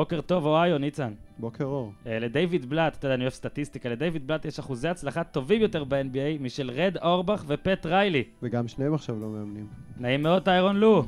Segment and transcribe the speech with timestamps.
[0.00, 1.12] בוקר טוב, אוהיו, ניצן.
[1.38, 1.92] בוקר אור.
[2.06, 5.84] אה, לדיוויד בלאט, אתה יודע, אני אוהב סטטיסטיקה, לדיוויד בלאט יש אחוזי הצלחה טובים יותר
[5.84, 8.24] ב-NBA משל רד אורבך ופט ריילי.
[8.42, 9.66] וגם שניהם עכשיו לא מאמנים.
[9.96, 11.04] נעים מאוד, טיירון לו.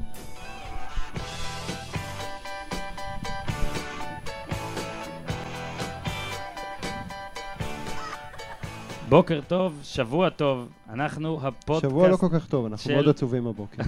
[9.08, 11.90] בוקר טוב, שבוע טוב, אנחנו הפודקאסט...
[11.90, 13.82] שבוע לא כל כך טוב, אנחנו של- מאוד עצובים הבוקר.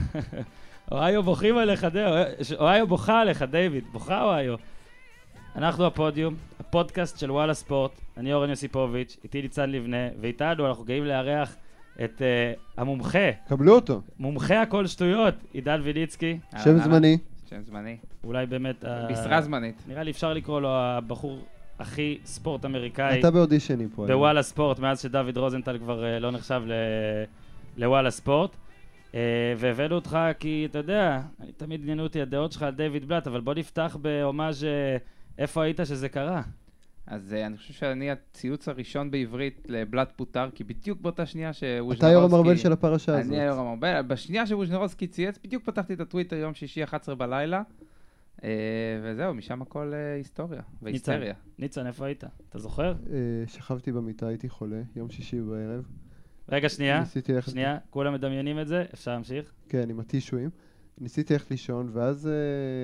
[0.92, 1.86] אוהיו בוכים עליך,
[2.58, 4.54] אוהיו בוכה עליך, דיוויד, בוכה אוהיו.
[5.56, 11.04] אנחנו הפודיום, הפודקאסט של וואלה ספורט, אני אורן יוסיפוביץ', איתי ניצן לבנה, ואיתנו אנחנו גאים
[11.04, 11.56] לארח
[12.04, 16.78] את uh, המומחה, קבלו אותו, מומחה הכל שטויות, עידן ויניצקי, שם.
[16.78, 17.18] זמני.
[17.50, 17.96] שם זמני.
[18.24, 18.84] אולי באמת...
[19.10, 19.82] משרה זמנית.
[19.88, 21.38] נראה לי אפשר לקרוא לו הבחור
[21.78, 24.06] הכי ספורט אמריקאי אתה באודישנים פה.
[24.06, 26.72] בוואלה ספורט, מאז שדוד רוזנטל כבר אה, לא נחשב ל...
[27.76, 28.56] לוואלה ספורט.
[29.14, 29.20] אה,
[29.56, 33.40] והבאנו אותך כי, אתה יודע, אני תמיד עניינו אותי הדעות שלך על דיוויד בלאט, אבל
[33.40, 34.66] בוא נפתח בהומאז'
[35.38, 36.42] איפה היית שזה קרה.
[37.06, 41.98] אז אה, אני חושב שאני הציוץ הראשון בעברית לבלאט פוטר, כי בדיוק באותה שנייה שווז'נרובסקי...
[41.98, 43.32] אתה יורם ארבל של הפרשה הזאת.
[43.32, 44.02] אני יורם ארבל.
[44.02, 47.62] בשנייה שווז'נרובסקי צייץ, בדיוק פתחתי את הטוויטר יום שישי 11 בלילה,
[48.44, 48.48] אה,
[49.02, 51.34] וזהו, משם הכל אה, היסטוריה והיסטריה.
[51.58, 52.24] ניצן, איפה היית?
[52.48, 52.94] אתה זוכר?
[53.46, 55.84] שכבתי במיטה, הייתי חולה, יום שישי בערב.
[56.48, 57.02] רגע, שנייה.
[57.40, 59.52] שנייה, כולם מדמיינים את זה, אפשר להמשיך?
[59.68, 60.50] כן, עם הטישואים.
[61.00, 62.32] ניסיתי ללכת לישון, ואז אה,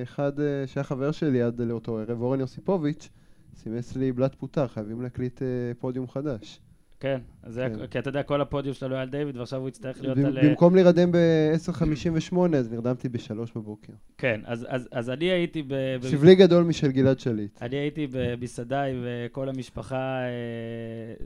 [0.02, 3.08] אחד אה, שהיה חבר שלי עד לאותו ערב, אורן יוסיפוביץ',
[3.56, 5.46] סימס לי בלאט פוטר, חייבים להקליט אה,
[5.78, 6.60] פודיום חדש.
[7.00, 7.86] כן, אז זה היה- כן.
[7.86, 10.48] כי אתה יודע, כל הפודיום שלנו היה על דיוויד, ועכשיו הוא יצטרך להיות על...
[10.48, 13.18] במקום להירדם ב-10.58, אז נרדמתי ב-3
[13.56, 13.92] בבוקר.
[14.18, 15.74] כן, אז- אז אז אני הייתי ב...
[16.10, 17.62] שבלי גדול משל גלעד שליט.
[17.62, 18.96] אני הייתי במסעדה עם
[19.32, 20.18] כל המשפחה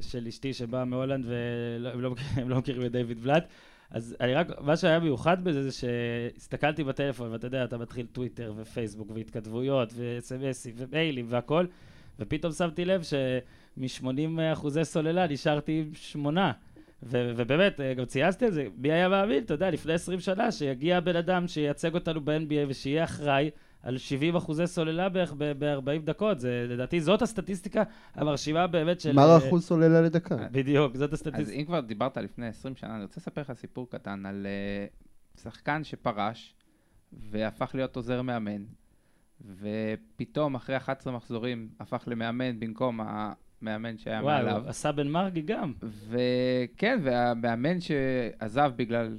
[0.01, 2.11] של אשתי שבאה מהולנד והם לא,
[2.51, 3.45] לא מכירים את דיוויד בלאט.
[3.91, 8.53] אז אני רק, מה שהיה מיוחד בזה זה שהסתכלתי בטלפון ואתה יודע, אתה מתחיל טוויטר
[8.57, 11.67] ופייסבוק והתכתבויות וסמסים ומיילים והכל,
[12.19, 16.53] ופתאום שמתי לב שמ-80 אחוזי סוללה נשארתי עם שמונה.
[17.03, 20.53] ו- ובאמת, אה, גם צייצתי על זה, מי היה מאמין, אתה יודע, לפני 20 שנה,
[20.53, 23.51] שיגיע בן אדם שייצג אותנו ב-NBA ושיהיה אחראי
[23.85, 26.41] על 70 אחוזי סוללה בערך ב-40 דקות.
[26.41, 27.83] זה, לדעתי, זאת הסטטיסטיקה
[28.15, 29.13] המרשימה באמת של...
[29.13, 30.37] מה אה, אחוז סוללה לדקה?
[30.53, 31.61] בדיוק, זאת אז הסטטיסטיקה.
[31.61, 34.87] אם כבר דיברת לפני 20 שנה, אני רוצה לספר לך סיפור קטן על אה,
[35.43, 36.55] שחקן שפרש
[37.13, 38.65] והפך להיות עוזר מאמן,
[39.61, 44.55] ופתאום אחרי 11 מחזורים הפך למאמן במקום המאמן שהיה מעליו.
[44.55, 45.73] וואו, עשה בן מרגי גם.
[46.09, 49.19] וכן, והמאמן שעזב בגלל,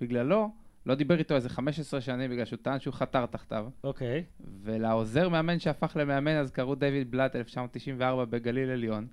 [0.00, 0.50] בגללו,
[0.86, 3.66] לא דיבר איתו איזה 15 שנים בגלל שהוא טען שהוא חתר תחתיו.
[3.84, 4.24] אוקיי.
[4.64, 9.06] ולעוזר מאמן שהפך למאמן אז קראו דיוויד בלאט 1994 בגליל עליון.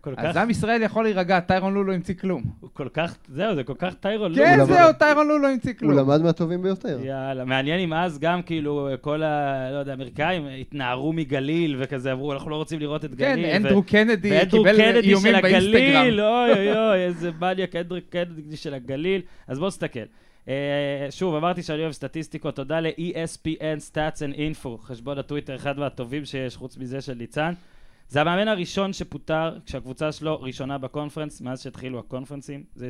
[0.00, 2.42] כל אז כך, עם ישראל יכול להירגע, טיירון לו לא המציא כלום.
[2.60, 4.34] הוא כל כך, זהו, זה כל כך טיירון.
[4.34, 5.98] כן, למד- זהו, טיירון לו לא המציא הוא כלום.
[5.98, 7.00] למד מהטובים ביותר.
[7.04, 9.70] יאללה, מעניין אם אז גם כאילו כל ה...
[9.72, 13.46] לא יודע, האמריקאים התנערו מגליל וכזה, אמרו, אנחנו לא רוצים לראות את כן, גליל.
[13.52, 16.18] ו- אנדרו קנדי ואנדרו קיבל קנדי איומים של הגליל, באינסטגרם.
[16.18, 19.20] אוי אוי אוי, איזה מניאק, אנדרו קנדי של הגליל.
[19.48, 20.00] אז בואו נסתכל.
[20.48, 26.24] אה, שוב, אמרתי שאני אוהב סטטיסטיקות, תודה ל-ESPN Stats and Info, חשבון הטוויטר אחד מהטובים
[26.24, 27.52] שיש, חוץ מזה של ניצן.
[28.08, 32.64] זה המאמן הראשון שפוטר כשהקבוצה שלו ראשונה בקונפרנס, מאז שהתחילו הקונפרנסים.
[32.74, 32.88] זה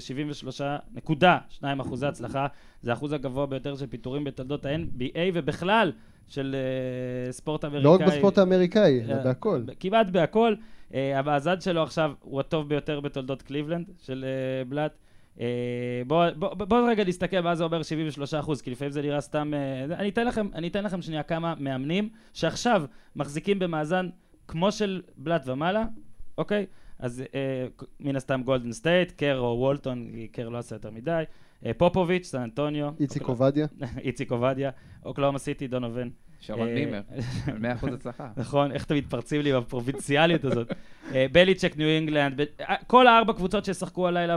[1.60, 2.46] 73.2 אחוזי הצלחה,
[2.82, 5.92] זה האחוז הגבוה ביותר של פיטורים בתולדות ה-NBA ובכלל
[6.28, 7.84] של אה, ספורט אמריקאי.
[7.84, 9.62] לא רק בספורט האמריקאי, אלא אה, בהכל.
[9.80, 10.54] כמעט בהכל.
[10.94, 14.92] אה, המאזן שלו עכשיו הוא הטוב ביותר בתולדות קליבלנד של אה, בלאט.
[15.40, 19.20] אה, בואו בוא, בוא, רגע נסתכל מה זה אומר 73 אחוז, כי לפעמים זה נראה
[19.20, 19.54] סתם...
[19.54, 22.84] אה, אני, אתן לכם, אני אתן לכם שנייה כמה מאמנים שעכשיו
[23.16, 24.08] מחזיקים במאזן
[24.48, 25.84] כמו של בלאט ומעלה,
[26.38, 26.66] אוקיי?
[26.98, 27.66] אז אה,
[28.00, 31.22] מן הסתם גולדן סטייט, קר או וולטון, כי קר לא עשה יותר מדי.
[31.66, 32.90] אה, פופוביץ', סן אנטוניו.
[33.00, 33.66] איציק עובדיה.
[34.06, 34.70] איציק עובדיה,
[35.04, 36.08] אוקלהומה סיטי, דונובן.
[36.40, 37.00] שרון אה, מימר,
[37.46, 37.56] על
[37.90, 38.30] 100% הצלחה.
[38.36, 40.72] נכון, איך אתם מתפרצים לי בפרובינציאליות הזאת.
[41.32, 42.40] בליצ'יק, ניו אינגלנד,
[42.86, 44.36] כל הארבע קבוצות ששחקו הלילה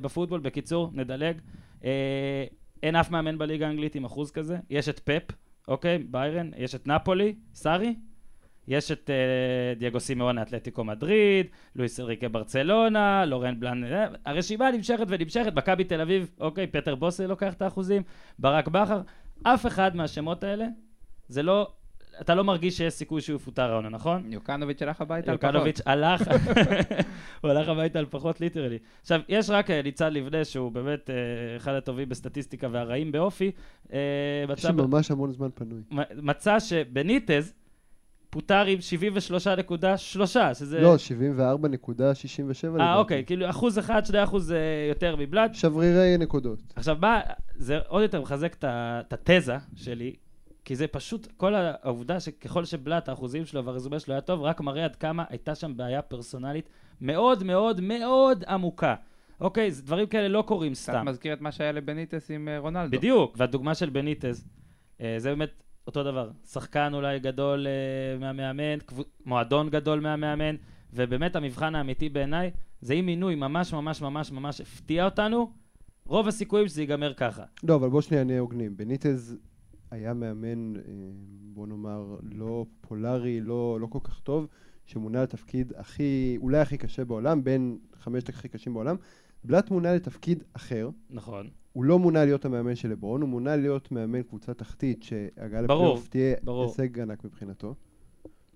[0.00, 1.36] בפוטבול, בקיצור, נדלג.
[1.84, 2.44] אה,
[2.82, 4.58] אין אף מאמן בליגה האנגלית עם אחוז כזה.
[4.70, 5.36] יש את פפ,
[5.68, 7.94] אוקיי, ביירן, יש את נפולי, סארי.
[8.68, 15.06] יש את אה, דייגו סימאונה אתלטיקו מדריד, לואיס אנריקה ברצלונה, לורן בלאן, אה, הרשימה נמשכת
[15.08, 18.02] ונמשכת, מכבי תל אביב, אוקיי, פטר בוס לוקח את האחוזים,
[18.38, 19.00] ברק בכר,
[19.42, 20.66] אף אחד מהשמות האלה,
[21.28, 21.72] זה לא,
[22.20, 24.32] אתה לא מרגיש שיש סיכוי שהוא יפוטר העונה, נכון?
[24.32, 25.54] יוקנוביץ' הלך הביתה על פחות.
[25.54, 26.22] יוקנוביץ' הלך,
[27.40, 28.78] הוא הלך הביתה על פחות ליטרלי.
[29.00, 33.50] עכשיו, יש רק אה, ניצן לבנה, שהוא באמת אה, אחד הטובים בסטטיסטיקה והרעים באופי,
[33.92, 33.98] אה,
[34.56, 35.80] יש לי ממש המון זמן פנוי.
[36.16, 37.54] מצא שבניטז
[38.30, 40.80] פוטר עם 73.3, שזה...
[40.80, 44.54] לא, 74.67 אה, אוקיי, כאילו אחוז אחד, שני אחוז
[44.88, 45.54] יותר מבלאד.
[45.54, 46.58] שברירי נקודות.
[46.76, 47.20] עכשיו, מה,
[47.56, 50.14] זה עוד יותר מחזק את התזה שלי,
[50.64, 54.84] כי זה פשוט, כל העובדה שככל שבלאט, האחוזים שלו והרזומה שלו היה טוב, רק מראה
[54.84, 56.68] עד כמה הייתה שם בעיה פרסונלית
[57.00, 58.94] מאוד מאוד מאוד עמוקה.
[59.40, 61.06] אוקיי, זה- דברים כאלה לא קורים קצת סתם.
[61.08, 62.96] מזכיר את מה שהיה לבניטס עם אה, רונלדו.
[62.96, 64.48] בדיוק, והדוגמה של בניטז,
[65.00, 65.50] אה, זה באמת
[65.86, 66.30] אותו דבר.
[66.52, 67.72] שחקן אולי גדול אה,
[68.18, 68.78] מהמאמן,
[69.24, 70.56] מועדון גדול מהמאמן,
[70.92, 72.50] ובאמת המבחן האמיתי בעיניי,
[72.80, 75.52] זה אם מינוי ממש ממש ממש ממש הפתיע אותנו,
[76.06, 77.42] רוב הסיכויים שזה ייגמר ככה.
[77.62, 78.76] לא, אבל בוא שנייה נהיה הוגנים.
[78.76, 79.36] בניטז
[79.92, 80.82] היה מאמן, אה,
[81.54, 84.46] בוא נאמר, לא פופולרי, לא, לא כל כך טוב,
[84.86, 88.96] שמונה לתפקיד הכי, אולי הכי קשה בעולם, בין חמשת הכי קשים בעולם.
[89.44, 90.90] בלאט מונה לתפקיד אחר.
[91.10, 91.50] נכון.
[91.72, 96.08] הוא לא מונה להיות המאמן של לברון, הוא מונה להיות מאמן קבוצה תחתית שהגעה לפלייאוף
[96.08, 96.64] תהיה ברור.
[96.64, 97.74] הישג ענק מבחינתו.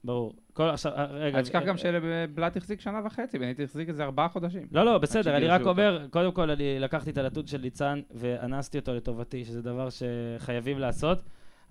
[0.05, 0.33] ברור.
[0.56, 1.38] כל עכשיו, אה, רגע.
[1.38, 4.67] אל תשכח אה, גם שלבלאט החזיק שנה וחצי, בניטס החזיק איזה ארבעה חודשים.
[4.73, 5.61] לא, לא, בסדר, אני רק.
[5.67, 10.79] אומר, קודם כל אני לקחתי את הנתון של ניצן ואנסתי אותו לטובתי, שזה דבר שחייבים
[10.79, 11.23] לעשות,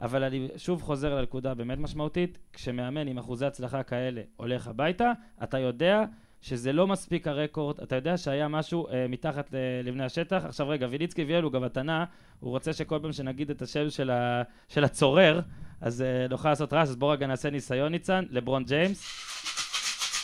[0.01, 5.11] אבל אני שוב חוזר לנקודה באמת משמעותית, כשמאמן עם אחוזי הצלחה כאלה הולך הביתה,
[5.43, 6.03] אתה יודע
[6.41, 10.41] שזה לא מספיק הרקורד, אתה יודע שהיה משהו אה, מתחת ל- לבני השטח.
[10.45, 12.05] עכשיו רגע, ויליצקי הביאל הוא גם מתנה,
[12.39, 15.39] הוא רוצה שכל פעם שנגיד את השם של, ה, של הצורר,
[15.81, 19.25] אז אה, נוכל לעשות רעש, אז בוא רגע נעשה ניסיון ניצן, לברון ג'יימס.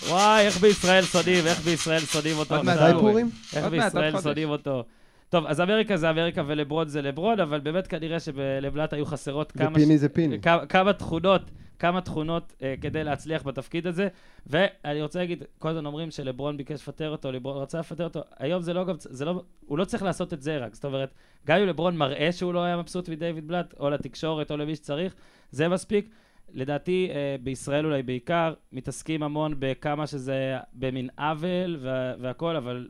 [0.09, 2.55] וואי, איך בישראל שונאים, איך בישראל שונאים אותו.
[2.55, 2.95] עוד מעט.
[2.99, 3.29] פורים.
[3.55, 4.21] איך בישראל.
[4.21, 4.83] שונאים אותו.
[5.29, 9.69] טוב, אז אמריקה זה אמריקה ולברון זה לברון, אבל באמת כנראה שלבלאט היו חסרות כמה,
[9.71, 10.41] ופיני זה פיני.
[10.41, 11.41] כמה, כמה תכונות,
[11.79, 14.07] כמה תכונות אה, כדי להצליח בתפקיד הזה.
[14.47, 18.21] ואני רוצה להגיד, כל הזמן אומרים שלברון ביקש לפטר אותו, לברון רצה לפטר אותו.
[18.39, 20.75] היום זה לא גם, זה לא, הוא לא צריך לעשות את זה רק.
[20.75, 21.13] זאת אומרת,
[21.47, 25.15] גם אם לברון מראה שהוא לא היה מבסוט מדייוויד בלאט, או לתקשורת או למי שצריך,
[25.51, 26.09] זה מספיק.
[26.53, 32.89] לדעתי, אה, בישראל אולי בעיקר, מתעסקים המון בכמה שזה במין עוול וה- והכל, אבל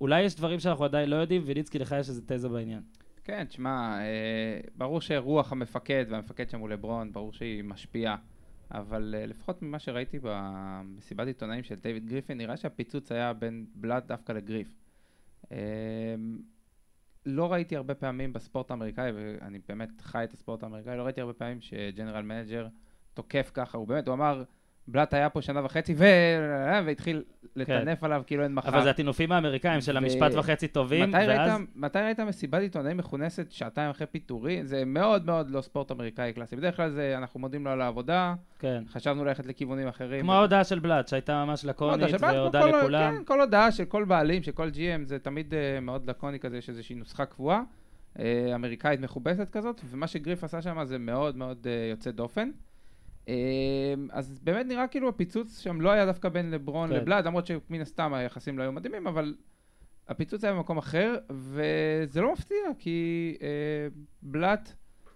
[0.00, 2.82] אולי יש דברים שאנחנו עדיין לא יודעים, וליצקי, לך יש איזה תזה בעניין.
[3.24, 8.16] כן, תשמע, אה, ברור שרוח המפקד, והמפקד שם הוא לברון, ברור שהיא משפיעה,
[8.70, 14.06] אבל אה, לפחות ממה שראיתי במסיבת עיתונאים של דיוויד גריפין, נראה שהפיצוץ היה בין בלאט
[14.06, 14.74] דווקא לגריף.
[15.52, 15.56] אה,
[17.28, 21.32] לא ראיתי הרבה פעמים בספורט האמריקאי, ואני באמת חי את הספורט האמריקאי, לא ראיתי הרבה
[21.32, 22.66] פעמים ש general manager
[23.14, 24.44] תוקף ככה, הוא באמת, הוא אמר,
[24.88, 26.04] בלאט היה פה שנה וחצי, ו...
[26.86, 27.22] והתחיל
[27.56, 28.68] לטנף עליו כאילו אין מחר.
[28.68, 31.50] אבל זה הטינופים האמריקאים של ו- המשפט וחצי טובים, מתי, ואז...
[31.50, 34.66] ראית, מתי ראית מסיבת עיתונאים מכונסת שעתיים אחרי פיטורים?
[34.66, 36.56] זה מאוד מאוד לא ספורט אמריקאי קלאסי.
[36.56, 38.82] בדרך כלל זה, אנחנו מודים לו על העבודה, כן.
[38.88, 40.20] חשבנו ללכת לכיוונים אחרים.
[40.20, 43.16] כמו ההודעה של בלאט, שהייתה ממש לקונית, הודעה של בלאט, והודה כמו כל- לכולם.
[43.16, 46.58] כן, כל הודעה של כל בעלים, של כל GM, זה תמיד uh, מאוד לקוני כזה,
[46.58, 47.62] יש איזושהי נוסחה קבועה,
[48.16, 48.20] uh,
[48.54, 52.50] אמריקאית מכובסת כזאת, ומה שגריף עשה שם זה מאוד מאוד uh, יוצא דופן.
[53.28, 53.30] Uh,
[54.10, 56.94] אז באמת נראה כאילו הפיצוץ שם לא היה דווקא בין לברון כן.
[56.96, 59.34] לבלאט, למרות שמן הסתם היחסים לא היו מדהימים, אבל
[60.08, 63.42] הפיצוץ היה במקום אחר, וזה לא מפתיע, כי uh,
[64.22, 64.72] בלאט,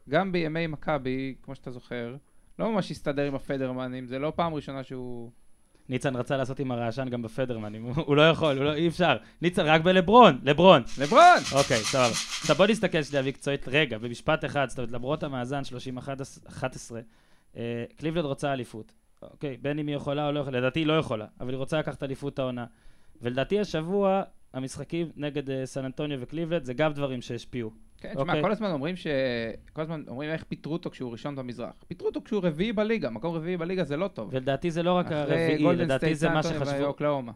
[0.09, 2.17] גם בימי מכבי, כמו שאתה זוכר,
[2.59, 5.31] לא ממש הסתדר עם הפדרמנים, זה לא פעם ראשונה שהוא...
[5.89, 9.17] ניצן רצה לעשות עם הרעשן גם בפדרמנים, הוא- לא יכול, הוא לא- אי אפשר.
[9.43, 10.83] ניצן רק בלברון, לברון.
[10.99, 11.39] לברון!
[11.53, 12.09] אוקיי, סבבה.
[12.41, 17.01] עכשיו בוא נסתכל שנייה מקצועית, רגע, במשפט אחד, זאת אומרת, למרות המאזן 30-11, אה,
[17.97, 18.93] קליבלנד רוצה אליפות.
[19.23, 21.79] אוקיי, בין אם היא יכולה או לא יכולה, לדעתי היא לא יכולה, אבל היא רוצה
[21.79, 22.67] לקחת אליפות העונה.
[23.23, 24.23] ולדעתי השבוע,
[24.53, 27.71] המשחקים נגד אה, סן אנטוניו וקליבלנד, זה גם דברים שהשפיעו.
[27.97, 28.43] כן, תשמע, אוקיי.
[28.43, 29.07] כל הזמן אומרים ש...
[29.73, 31.85] כל הזמן אומרים איך פיטרו אותו כשהוא ראשון במזרח.
[31.89, 34.29] פיטרו אותו כשהוא רביעי בליגה, מקום רביעי בליגה זה לא טוב.
[34.33, 36.95] ולדעתי זה לא רק הרביעי, לדעתי זה מה שחשבו.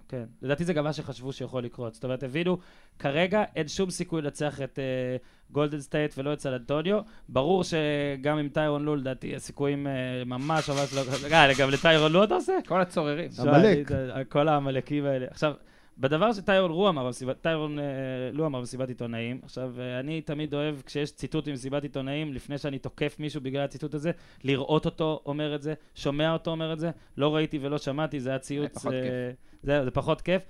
[0.09, 1.95] כן, לדעתי זה גם מה שחשבו שיכול לקרות.
[1.95, 2.59] זאת אומרת, הבינו,
[2.99, 5.17] כרגע אין שום סיכוי לנצח את אה,
[5.53, 6.99] גולדן סטייט ולא את סן אנטוניו.
[7.29, 9.93] ברור שגם עם טיירון לו, לדעתי, הסיכויים אה,
[10.27, 11.03] ממש ממש לא...
[11.33, 12.53] אה, גם לטיירון לו אתה עושה?
[12.67, 13.31] כל הצוררים.
[13.41, 13.91] עמלק.
[14.29, 15.27] כל העמלקים האלה.
[15.31, 15.53] עכשיו,
[15.99, 17.85] בדבר שטיירון לו אמר, במסיבת- טיירון אה,
[18.33, 22.79] לו אמר במסיבת עיתונאים, עכשיו, אה, אני תמיד אוהב, כשיש ציטוט ממסיבת עיתונאים, לפני שאני
[22.79, 24.11] תוקף מישהו בגלל הציטוט הזה,
[24.45, 28.31] לראות אותו אומר את זה, שומע אותו אומר את זה, לא ראיתי ולא שמעתי, זה
[28.31, 28.73] היה ציוץ...
[28.79, 29.37] פחות כיף.
[29.63, 30.43] זהו, זה פחות כיף.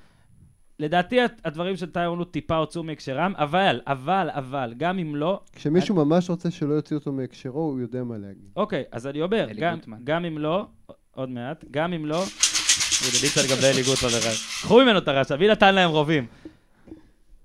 [0.78, 5.94] לדעתי הדברים של טיירון לו טיפה הוצאו מהקשרם, אבל, אבל, אבל, גם אם לא, כשמישהו
[5.94, 8.50] ממש רוצה שלא יוציא אותו מהקשרו, הוא יודע מה להגיד.
[8.56, 9.78] אוקיי, אז אני אומר, אלי גם.
[10.04, 10.66] גם אם לא,
[11.14, 14.62] עוד מעט, גם אם לא, הנה, ניצן גם לאלי גוטמן אחד.
[14.62, 16.26] קחו ממנו את הרעש, מי נתן להם רובים?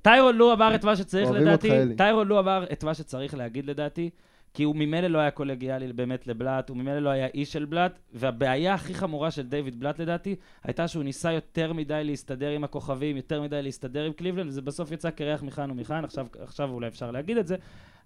[0.01, 1.95] טיירון לו אמר את מה שצריך לדעתי, אלי.
[1.95, 4.09] טיירון לו אמר את מה שצריך להגיד לדעתי,
[4.53, 8.00] כי הוא ממילא לא היה קולגיאלי באמת לבלאט, הוא ממילא לא היה איש של בלאט,
[8.13, 13.17] והבעיה הכי חמורה של דיוויד בלאט לדעתי, הייתה שהוא ניסה יותר מדי להסתדר עם הכוכבים,
[13.17, 17.12] יותר מדי להסתדר עם קליבלנד, וזה בסוף יצא קרח מכאן ומכאן, עכשיו, עכשיו אולי אפשר
[17.12, 17.55] להגיד את זה,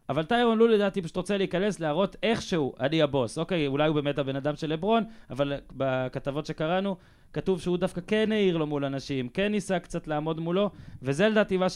[0.10, 3.38] אבל טיירון לו לדעתי פשוט רוצה להיכנס, להראות איכשהו, אני הבוס.
[3.38, 6.96] אוקיי, אולי הוא באמת הבן אדם של לברון, אבל בכתבות שקראנו,
[7.34, 10.70] כתוב שהוא דווקא כן העיר לו מול אנשים, כן ניסה קצת לעמוד מולו,
[11.02, 11.70] וזה לדעתי מה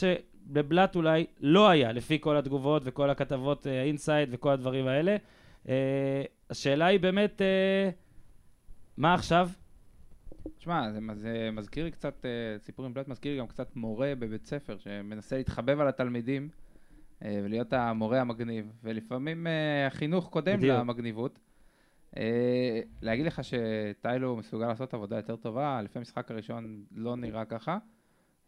[0.46, 5.16] שבבלאט אולי לא היה, לפי כל התגובות וכל הכתבות אינסייד וכל הדברים האלה.
[5.68, 7.90] אה, השאלה היא באמת, אה,
[8.96, 9.50] מה עכשיו?
[10.58, 14.12] תשמע, זה, זה מזכיר לי קצת, אה, סיפור עם בלט מזכיר לי גם קצת מורה
[14.18, 16.48] בבית ספר שמנסה להתחבב על התלמידים
[17.24, 20.78] אה, ולהיות המורה המגניב, ולפעמים אה, החינוך קודם בדיוק.
[20.78, 21.38] למגניבות.
[22.16, 27.44] אה, להגיד לך שטיי לו מסוגל לעשות עבודה יותר טובה, לפי המשחק הראשון לא נראה
[27.44, 27.78] ככה.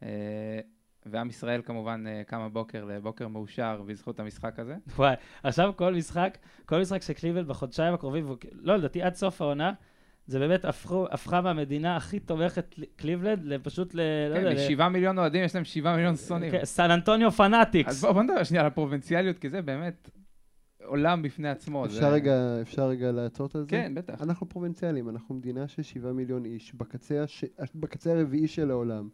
[0.03, 0.61] אה,
[1.07, 4.77] ועם ישראל כמובן אה, קם הבוקר לבוקר מאושר בזכות המשחק הזה.
[4.97, 9.73] וואי, עכשיו כל משחק, כל משחק של קליבלנד בחודשיים הקרובים, לא, לדעתי עד סוף העונה,
[10.27, 14.01] זה באמת הפכו, הפכה מהמדינה הכי תומכת קליבלנד לפשוט ל...
[14.31, 16.51] לא כן, יודע, ל- משבעה מיליון אוהדים יש להם שבעה מיליון שונאים.
[16.51, 17.91] כן, סן אנטוניו fanatics.
[17.91, 20.11] אז בוא, בוא נדבר שנייה על הפרובינציאליות, כי זה באמת
[20.85, 21.87] עולם בפני עצמו.
[21.87, 22.09] אפשר זה...
[22.09, 23.65] רגע, אפשר רגע לעצור את זה?
[23.69, 24.23] כן, בטח.
[24.23, 27.45] אנחנו פרובינציאלים, אנחנו מדינה של שבעה מיליון איש, בקצה, הש...
[27.75, 29.09] בקצה הרביעי של העולם.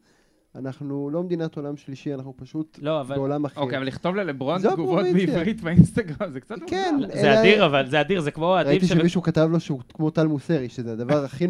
[0.57, 3.17] אנחנו לא מדינת עולם שלישי, אנחנו פשוט לא, אבל...
[3.17, 3.61] בעולם אחר.
[3.61, 5.05] אוקיי, אבל לכתוב ללברון תגובות.
[5.15, 6.67] בעברית באינסטגרם, זה קצת מוזר.
[6.71, 8.87] כן, זה אלא- אדיר, אבל זה אדיר, זה כמו אוהדים ראיתי.
[8.87, 11.47] שמישהו כתב לו שהוא כמו טל מוסרי, שזה הדבר הכי...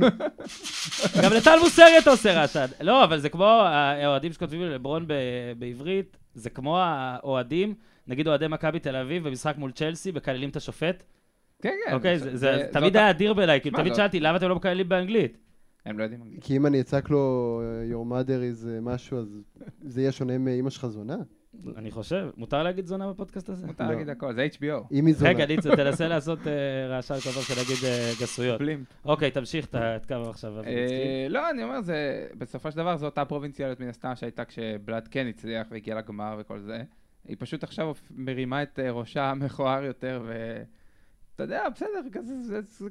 [1.23, 2.67] גם לטל מוסרי אתה עושה רעשן.
[2.81, 5.12] לא, אבל זה כמו האוהדים שכותבים לברון ב-
[5.59, 7.75] בעברית, זה כמו האוהדים,
[8.07, 11.02] נגיד אוהדי מכבי תל אביב במשחק מול צ'לסי, מקללים את השופט.
[11.62, 11.95] כן, כן.
[11.95, 14.88] אוקיי, זה- זה תמיד היה אדיר בעיניי, כאילו תמיד לא- שאלתי, למה אתם לא מקללים
[14.88, 15.38] באנגלית?
[15.88, 16.45] הם לא יודעים אנגלית.
[16.45, 18.28] כי אם אני אצעק לו your mother
[18.64, 19.42] is אה, משהו, אז
[19.80, 21.16] זה יהיה שונה מאמא שלך זונה?
[21.76, 23.66] אני חושב, מותר להגיד זונה בפודקאסט הזה?
[23.66, 23.90] מותר לא.
[23.90, 24.87] להגיד הכל, זה HBO.
[24.92, 25.30] אם היא זונה.
[25.30, 28.61] רגע, ניצה, תנסה לעשות אה, רעשן כל פעם שנגיד אה, גסויות.
[28.61, 28.87] בלימפ.
[29.04, 30.62] אוקיי, תמשיך את קו המחשבה.
[31.28, 35.26] לא, אני אומר, זה, בסופו של דבר זו אותה פרובינציאליות מן הסתם שהייתה כשבלאט כן
[35.26, 36.83] הצליח והגיע לגמר וכל זה.
[37.25, 42.00] היא פשוט עכשיו מרימה את ראשה המכוער יותר, ואתה יודע, בסדר,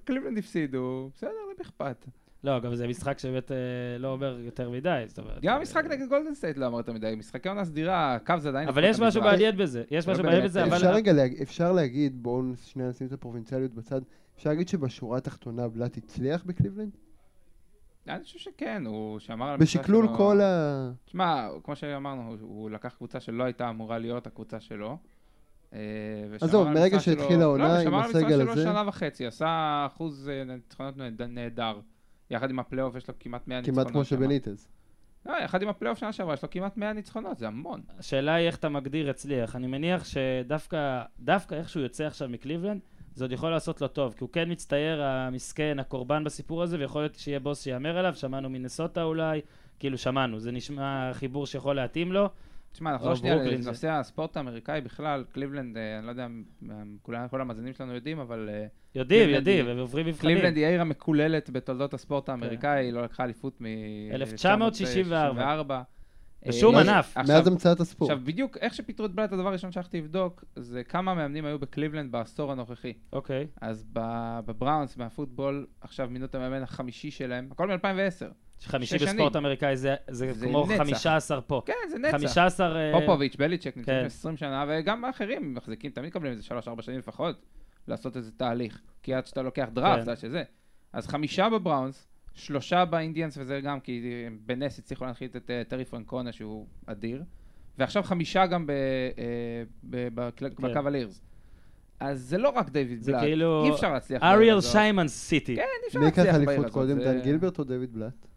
[0.03, 2.05] קליבלנד הפסידו, בסדר, למי אכפת.
[2.44, 3.58] לא, גם זה משחק שבאמת אה,
[4.00, 5.41] לא אומר יותר מדי, זאת אומרת.
[5.41, 8.50] גם אה, המשחק נגד גולדן סטייט לא אמר יותר מדי, משחקי עונה סדירה, הקו זה
[8.50, 8.67] עדיין...
[8.67, 9.22] אבל יש משהו.
[9.22, 10.74] מעניין בזה, יש לא משהו מעניין בזה, אבל...
[10.75, 14.01] אפשר רגע, להג- אפשר להגיד, בואו שנייה נשים את הפרובינציאליות בצד,
[14.38, 16.91] אפשר להגיד שבשורה התחתונה בלאט הצליח בקליבלנד?
[18.10, 20.08] אני חושב שכן, הוא שמר על בשקלול.
[20.17, 20.91] כל ה...
[21.06, 24.98] תשמע, כמו שאמרנו, הוא- לקח קבוצה שלא הייתה אמורה להיות הקבוצה שלו.
[25.74, 25.79] אה,
[26.41, 29.84] עזוב, מרגע שהתחילה העונה לא, עם שמר על הסגל המשחק שלו הזה- שנה וחצי, עשה
[29.91, 31.79] אחוז ניצחונות נהד- נהדר.
[32.29, 33.84] יחד עם הפלייאוף יש לו כמעט 100 ניצחונות.
[33.84, 34.05] כמעט כמו.
[34.05, 34.67] שבניטז.
[35.25, 37.81] לא, יחד עם הפלייאוף שנה שעברה יש לו כמעט 100 ניצחונות, זה המון.
[38.00, 39.55] השאלה היא איך אתה מגדיר הצליח.
[39.55, 42.81] אני מניח שדווקא דווקא איך שהוא יוצא עכשיו מקליבלנד,
[43.13, 47.01] זה עוד יכול לעשות לו טוב, כי הוא כן מצטייר המסכן, הקורבן בסיפור הזה, ויכול
[47.01, 49.41] להיות שיהיה בוס שיאמר עליו, שמענו מינסוטה אולי,
[49.79, 52.29] כאילו שמענו, זה נשמע חיבור שיכול להתאים לו.
[52.77, 56.43] תשמע, נחזור שנייה לנושא הספורט האמריקאי בכלל, קליבלנד, אה, אני לא יודע אם
[57.01, 58.65] כולם, כל המאזינים שלנו יודעים, אבל אה,
[58.96, 60.36] יודעים, יודעים, היא- הם עוברים מבחנים.
[60.36, 62.31] קליבלנד היא העיר המקוללת בתולדות הספורט כן.
[62.31, 63.65] האמריקאי, היא לא לקחה אליפות מ...
[64.12, 65.27] 1964.
[65.29, 65.81] 1964.
[66.48, 67.17] בשום אה, ענף.
[67.17, 68.12] מאז המצאת הספורט.
[68.12, 72.12] עכשיו, בדיוק איך שפיטרו את בלאט, הדבר הראשון שהלכתי לבדוק, זה כמה מאמנים היו בקליבלנד
[72.12, 72.93] בעשור הנוכחי.
[73.13, 73.48] אוקיי.
[73.62, 78.25] אז ב- בבראונס, מהפוטבול, עכשיו מינו את המאמן החמישי שלהם, הכל מ-2010.
[78.63, 79.35] חמישי בספורט.
[79.35, 80.77] אמריקאי זה, זה, זה כמו נצח.
[80.77, 81.61] 15 פה.
[81.65, 82.11] כן, זה נצח.
[82.17, 82.75] 15...
[82.79, 84.01] אה, פופוביץ', בליצ'ק, נמצאים כן.
[84.01, 86.43] שם 20 שנה, וגם האחרים מחזיקים, תמיד מקבלים איזה
[86.77, 87.45] 3-4 שנים לפחות,
[87.87, 88.81] לעשות איזה תהליך.
[89.03, 90.09] כי עד שאתה לוקח דראפט, כן.
[90.11, 90.43] עד שזה.
[90.93, 94.01] אז חמישה בבראונס, שלושה באינדיאנס, וזה גם כי
[94.45, 97.23] בנס הצליחו להנחית את אה, טרי פרנקונה, שהוא אדיר,
[97.77, 98.75] ועכשיו חמישה גם ב- אה,
[99.83, 101.21] ב- בקל- בקו הלירס.
[101.99, 104.23] אז זה לא רק דיוויד בלאט, כאילו אי אפשר להצליח.
[104.23, 104.61] אריאל.
[104.61, 105.55] שיימן סיטי.
[105.55, 106.73] כן, אי אפשר מי ייקח להצליח בעיר אליפות הזאת.
[106.73, 108.27] קודם, זה- דן גילברט או דיוויד בלאט?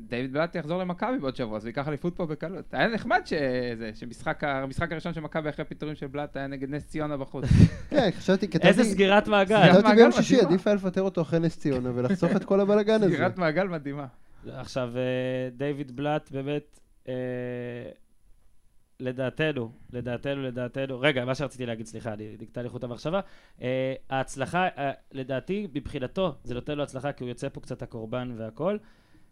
[0.00, 2.64] דיוויד בלאט יחזור למכבי בעוד שבוע, אז הוא ייקח אליפות פה בקלות.
[2.74, 6.70] היה נחמד שזה, שמשחק ה- המשחק הראשון של מכבי אחרי פיטורים של בלאט היה נגד
[6.70, 7.44] נס ציונה בחוץ.
[7.90, 8.68] כן, חשבתי, כתבתי...
[8.68, 9.56] איזה סגירת מעגל.
[9.62, 10.40] סגירת כתבתי ביום שישי.
[10.40, 13.14] עדיף היה לפטר אותו אחרי נס ציונה ולחסוך את כל הבלאגן הזה.
[13.14, 14.06] סגירת מעגל מדהימה.
[14.46, 15.02] עכשיו, אה,
[15.56, 17.14] דיוויד בלאט באמת, אה,
[19.00, 23.20] לדעתנו, לדעתנו, לדעתנו, רגע, מה שרציתי להגיד, סליחה, אני נקטע לי חוט המחשבה.
[23.62, 24.68] אה, ההצלחה,
[25.12, 28.76] לדעתי, מבחינתו, זה נותן לו הצלחה, כי הוא יוצא פה קצת הקורבן והכל,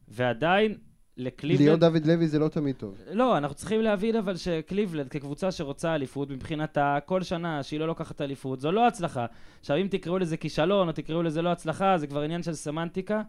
[0.08, 0.74] ועדיין,
[1.16, 1.80] להיות לקליבלנד...
[1.80, 2.98] דוד לוי זה לא תמיד טוב.
[3.12, 8.20] לא, אנחנו צריכים להבין אבל שקליבלנד כקבוצה שרוצה אליפות, מבחינתה, כל שנה שהיא לא לוקחת
[8.20, 9.26] אליפות, זו לא הצלחה.
[9.60, 13.22] עכשיו, אם תקראו לזה כישלון או תקראו לזה לא הצלחה, זה כבר עניין של סמנטיקה.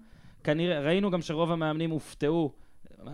[0.43, 2.51] כנראה, ראינו גם שרוב המאמנים הופתעו,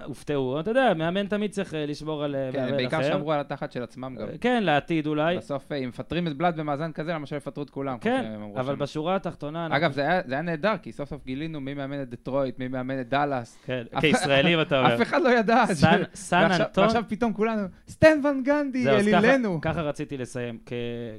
[0.05, 3.11] הופתעו, אתה יודע, מאמן תמיד צריך אה, לשמור על אה, כן, מאמן בעיקר אחר.
[3.11, 4.27] שמרו על התחת של עצמם גם.
[4.27, 5.37] אה, כן, לעתיד אולי.
[5.37, 7.97] בסוף, אם מפטרים את בלאט במאזן כזה, למה שלא יפטרו את כולם?
[7.97, 8.75] כן, אבל.
[8.75, 9.67] בשורה התחתונה...
[9.71, 13.09] אגב, זה היה נהדר, כי סוף סוף גילינו מי מאמן את דטרויט, מי מאמן את
[13.09, 13.57] דאלאס.
[13.65, 14.95] כן, כישראלים אתה אומר.
[14.95, 15.65] אף אחד לא ידע.
[16.13, 16.83] סן- אנטון...
[16.83, 19.61] ועכשיו פתאום כולנו, סטן ון גנדי, אלילנו.
[19.61, 20.59] ככה רציתי לסיים.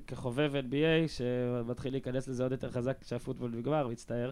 [0.06, 4.30] כחובב NBA, שמתחיל להיכנס לזה עוד יותר חזק כשהפוטבול נגמר, מצטער,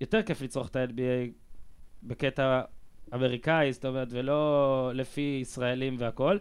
[0.00, 1.30] יותר כיף לצרוך את ה-NBA
[2.02, 2.60] בקטע
[3.14, 6.38] אמריקאי, זאת אומרת, ולא לפי ישראלים והכל.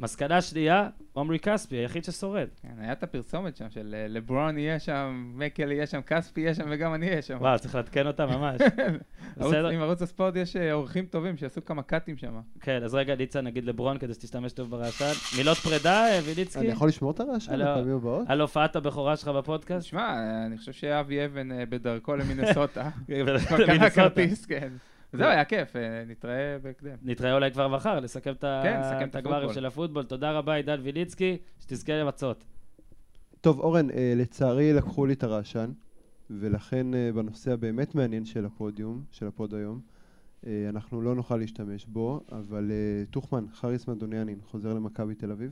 [0.00, 2.48] מסקנה שנייה, עמרי כספי, היחיד ששורד.
[2.62, 6.54] כן, היה את הפרסומת שם של אה, לברון יהיה שם, מקל יהיה שם, כספי יהיה
[6.54, 7.36] שם וגם אני אהיה שם.
[7.40, 8.60] וואו, צריך לעדכן אותה ממש.
[9.36, 9.68] בסדר.
[9.68, 12.40] עם ערוץ הספורט יש אה, אורחים טובים שיעשו כמה קאטים שם.
[12.60, 15.36] כן, אז רגע, ניצן, נגיד לברון כדי שתשתמש טוב ברעשן.
[15.38, 16.60] מילות פרידה, אה, ויליצקי?
[16.60, 17.64] אני יכול לשמור את הרעש הלו.
[17.64, 18.26] לפעמים הבאות?
[18.30, 19.86] על הופעת הבכורה שלך בפודקאסט?
[19.86, 22.90] תשמע, אה, אני חושב שאבי אבן בדרכו למינסוטה.
[23.06, 23.90] כבר קנה מינסוטה.
[23.90, 24.68] כרטיס, כן.
[25.16, 26.96] זהו, היה כיף, אה, נתראה בהקדם.
[27.02, 29.52] נתראה אולי כבר מחר, לסכם את ה- כן, הגמרים.
[29.52, 30.02] של הפוטבול.
[30.04, 32.44] תודה רבה, עידן ויליצקי, שתזכה למצות.
[33.40, 35.70] טוב, אורן, אה, לצערי לקחו לי את הרעשן,
[36.30, 39.80] ולכן אה, בנושא הבאמת מעניין של הפודיום, של הפוד היום,
[40.68, 42.70] אנחנו לא נוכל להשתמש בו, אבל
[43.10, 45.50] טוכמן, חאריס מדוניאנין, חוזר למכבי תל אביב.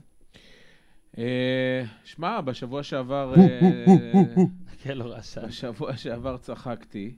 [2.04, 3.34] שמע, בשבוע שעבר...
[4.82, 5.46] כן, לא רעשן.
[5.46, 7.14] בשבוע שעבר צחקתי,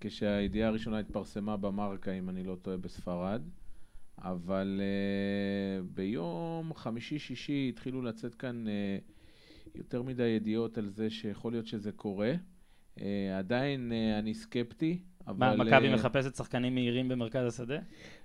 [0.00, 3.42] כשהידיעה הראשונה התפרסמה במארקה, אם אני לא טועה, בספרד,
[4.18, 8.98] אבל אה, ביום חמישי-שישי התחילו לצאת כאן אה,
[9.74, 12.34] יותר מדי ידיעות על זה שיכול להיות שזה קורה.
[13.00, 15.56] אה, עדיין אה, אני סקפטי, אבל...
[15.56, 17.78] מה, מכבי אה, מחפשת שחקנים מהירים במרכז השדה?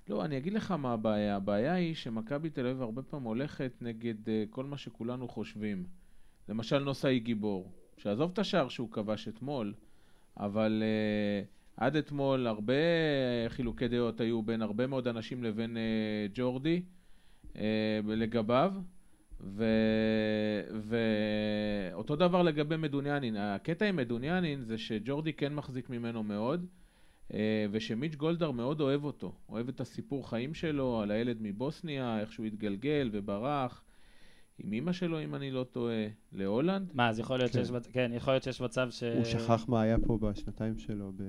[0.08, 1.36] לא, אני אגיד לך מה הבעיה.
[1.36, 5.84] הבעיה היא שמכבי תל אביב הרבה פעמים הולכת נגד uh, כל מה שכולנו חושבים.
[6.48, 9.74] למשל נוסאי גיבור, שעזוב את השער שהוא כבש אתמול,
[10.36, 12.74] אבל uh, עד אתמול הרבה
[13.48, 16.82] חילוקי דעות היו בין הרבה מאוד אנשים לבין uh, ג'ורדי
[17.52, 17.56] uh,
[18.06, 18.72] לגביו.
[19.40, 20.62] ו-
[21.92, 23.36] ואותו דבר לגבי מדוניאנין.
[23.36, 26.66] הקטע עם מדוניאנין זה שג'ורדי כן מחזיק ממנו מאוד,
[27.70, 29.34] ושמיץ' גולדהר מאוד אוהב אותו.
[29.48, 33.83] אוהב את הסיפור חיים שלו, על הילד מבוסניה, איך שהוא התגלגל וברח.
[34.58, 36.90] עם אימא שלו, אם אני לא טועה, להולנד.
[36.94, 37.58] מה, אז יכול להיות כן.
[37.58, 39.02] שיש מצ- כן, יכול להיות שיש מצב ש...
[39.02, 41.22] הוא שכח מה היה פה בשנתיים שלו ב...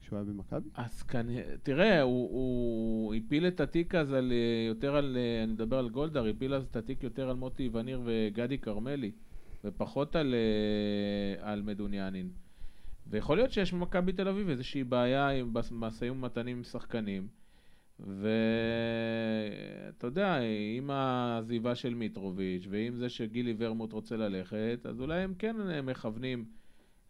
[0.00, 0.68] כשהוא היה במכבי?
[0.74, 5.52] אז כנראה, תראה, הוא, הוא הפיל את התיק אז על, אה, יותר על, אה, אני
[5.52, 9.10] מדבר על גולדהר, הפיל אז את התיק יותר על מוטי וניר וגדי כרמלי,
[9.64, 12.30] ופחות על, אה, על מדוניאנין.
[13.06, 17.28] ויכול להיות שיש במכבי תל אביב איזושהי בעיה עם משאים ומתנים עם שחקנים,
[18.00, 18.26] ואתה
[20.06, 20.38] יודע,
[20.76, 26.44] עם העזיבה של מיטרוביץ', ועם זה שגילי ורמוט רוצה ללכת, אז אולי הם כן מכוונים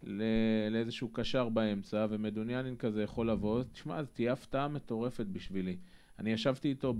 [0.02, 5.76] ל- לאיזשהו קשר באמצע, ומדוניאנין כזה יכול לבוא, תשמע, זו תהיה הפתעה מטורפת בשבילי.
[6.18, 6.94] אני ישבתי איתו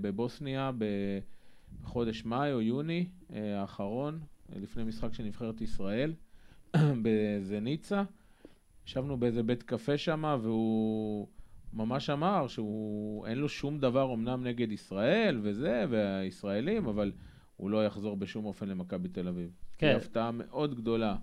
[0.00, 0.70] בבוסניה
[1.82, 4.20] בחודש מאי או יוני אה, האחרון,
[4.52, 6.14] אה, לפני משחק של נבחרת ישראל,
[7.02, 8.02] בזניצה.
[8.86, 11.28] ישבנו באיזה בית קפה שם, והוא
[11.72, 17.12] ממש אמר שהוא, אין לו שום דבר אמנם נגד ישראל וזה, והישראלים, אבל
[17.56, 19.50] הוא לא יחזור בשום אופן למכבי תל אביב.
[19.78, 19.86] כן.
[19.86, 21.16] תהיה הפתעה מאוד גדולה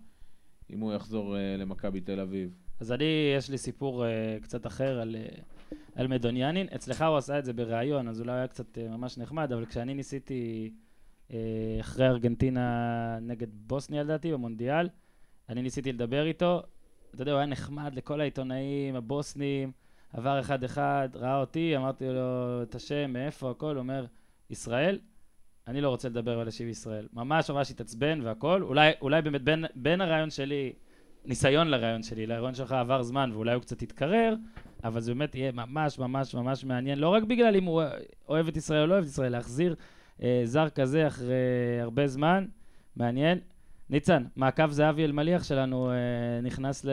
[0.70, 2.56] אם הוא יחזור אה, למכבי תל אביב.
[2.80, 6.68] אז אני, יש לי סיפור uh, קצת אחר על, uh, על מדוניאנין.
[6.76, 9.94] אצלך הוא עשה את זה בריאיון, אז אולי היה קצת uh, ממש נחמד, אבל כשאני
[9.94, 10.72] ניסיתי,
[11.28, 11.34] uh,
[11.80, 14.90] אחרי ארגנטינה נגד בוסניה לדעתי, במונדיאל,
[15.50, 16.62] אני ניסיתי לדבר איתו.
[17.16, 19.72] אתה יודע, הוא היה נחמד לכל העיתונאים הבוסנים,
[20.14, 24.06] עבר אחד-אחד, ראה אותי, אמרתי לו את השם, מאיפה, הכל, הוא אומר,
[24.50, 25.00] ישראל?
[25.68, 27.08] אני לא רוצה לדבר על השיב ישראל.
[27.14, 28.62] ממש ממש התעצבן והכל.
[28.62, 30.74] אולי, אולי באמת בין, בין הרעיון שלי
[31.26, 34.36] ניסיון לרעיון שלי, לרעיון שלך עבר זמן ואולי הוא קצת יתקרר,
[34.84, 37.82] אבל זה באמת יהיה ממש ממש ממש מעניין, לא רק בגלל אם הוא
[38.30, 39.76] אוהב את ישראל או לא אוהב את ישראל, להחזיר
[40.24, 42.46] אה, זר כזה אחרי הרבה זמן,
[42.96, 43.40] מעניין.
[43.90, 45.96] ניצן, מעקב זהבי אלמליח שלנו אה,
[46.44, 46.90] נכנס ל...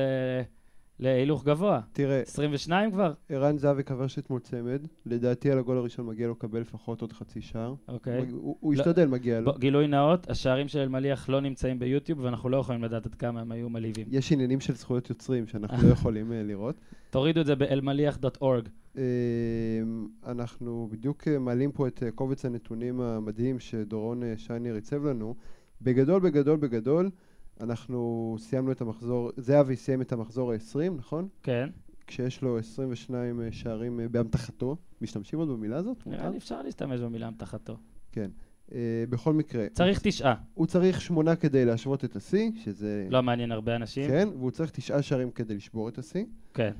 [1.00, 1.80] להילוך גבוה.
[1.92, 3.12] תראה, 22 כבר?
[3.28, 7.40] ערן זהבי כבש אתמול צמד, לדעתי על הגול הראשון מגיע לו לקבל לפחות עוד חצי
[7.40, 7.74] שער.
[7.88, 8.22] אוקיי.
[8.22, 9.52] מג- הוא הוא לא- השתדל, מגיע לו.
[9.58, 13.52] גילוי נאות, השערים של אלמליח לא נמצאים ביוטיוב ואנחנו לא יכולים לדעת עד כמה הם
[13.52, 14.06] היו מלהיבים.
[14.10, 16.74] יש עניינים של זכויות יוצרים שאנחנו לא יכולים אה, לראות.
[17.10, 18.68] תורידו את זה באלמליח.org.
[18.98, 19.02] אה,
[20.26, 25.34] אנחנו בדיוק אה, מעלים פה את אה, קובץ הנתונים המדהים שדורון שיינר עיצב לנו.
[25.82, 27.10] בגדול, בגדול, בגדול,
[27.60, 31.28] אנחנו סיימנו את המחזור, זהבי סיים את המחזור ה-20, נכון?
[31.42, 31.68] כן,
[32.06, 34.76] כשיש לו 22 אה, שערים אה, באמתחתו.
[35.00, 36.06] משתמשים עוד במילה הזאת?
[36.06, 37.76] נראה לי אפשר להשתמש במילה אמתחתו.
[38.12, 38.30] כן.
[38.72, 43.06] אה, בכל מקרה, צריך תשעה, הוא צריך שמונה כדי להשוות את השיא, שזה...
[43.10, 44.08] לא מעניין הרבה אנשים.
[44.08, 46.24] כן, והוא צריך תשעה שערים כדי לשבור את השיא.
[46.54, 46.72] כן.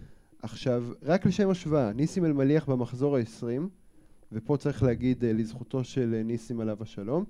[0.43, 3.45] עכשיו, רק לשם השוואה, ניסים אלמליח במחזור ה-20,
[4.33, 7.25] ופה צריך להגיד אה, לזכותו של אה, ניסים עליו השלום,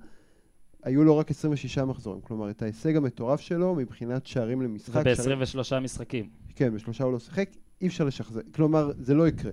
[0.82, 5.04] היו לו רק 26 מחזורים, כלומר את ההישג המטורף שלו מבחינת שערים למשחק.
[5.14, 6.28] שערים- וב-23 משחקים.
[6.54, 7.48] כן, בשלושה הוא לא שיחק,
[7.80, 9.52] אי אפשר לשחזר, כלומר זה לא יקרה,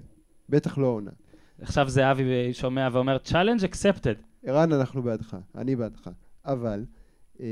[0.49, 1.11] בטח לא העונה.
[1.61, 4.17] עכשיו זהבי שומע ואומר, challenge accepted.
[4.45, 6.09] ערן, אנחנו בעדך, אני בעדך,
[6.45, 6.85] אבל
[7.39, 7.45] אה,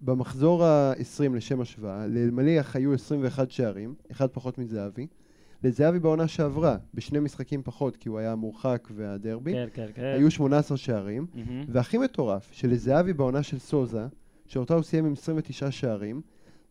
[0.00, 5.06] במחזור ה-20 לשם השוואה, לאלמליח היו 21 שערים, אחד פחות מזהבי,
[5.64, 10.12] לזהבי בעונה שעברה, בשני משחקים פחות, כי הוא היה מורחק והדרבי, כן, כן, כן.
[10.16, 11.64] היו 18 שערים, מהמם.
[11.68, 14.06] והכי מטורף, שלזהבי בעונה של סוזה,
[14.46, 16.20] שאותה הוא סיים עם 29 שערים,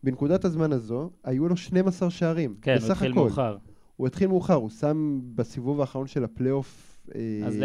[0.04, 3.19] בנקודת הזמן הזו, היו לו 12 שערים, כן, הוא בסך התחיל הכל.
[3.19, 3.58] מאוחר.
[3.95, 7.58] הוא התחיל מאוחר, הוא שם בסיבוב האחרון של הפלייאוף אה, אז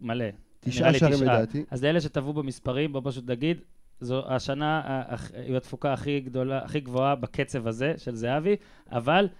[0.00, 0.24] מלא.
[0.60, 1.22] תשעה שערים.
[1.22, 1.64] לדעתי.
[1.70, 3.56] אז לאלה שטבעו במספרים, בוא פשוט נגיד,
[4.00, 8.56] זו השנה ה- הח- היא התפוקה הכי גדולה, הכי גבוהה בקצב הזה של זהבי,
[8.92, 9.30] אבל אה,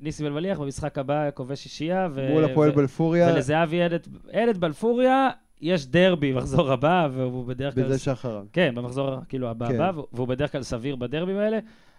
[0.00, 3.80] ניסים אלמליח במשחק הבא כובש שישייה, ו- מול הפועל ו- בלפוריה, ולזהבי
[4.30, 5.28] אין את בלפוריה,
[5.60, 7.84] יש דרבי מחזור הבא, והוא בדרך כלל...
[7.84, 8.44] בזה שאחריו.
[8.52, 9.74] כן, במחזור כאילו הבא כן.
[9.80, 11.58] הבא, והוא בדרך כלל סביר בדרבים האלה,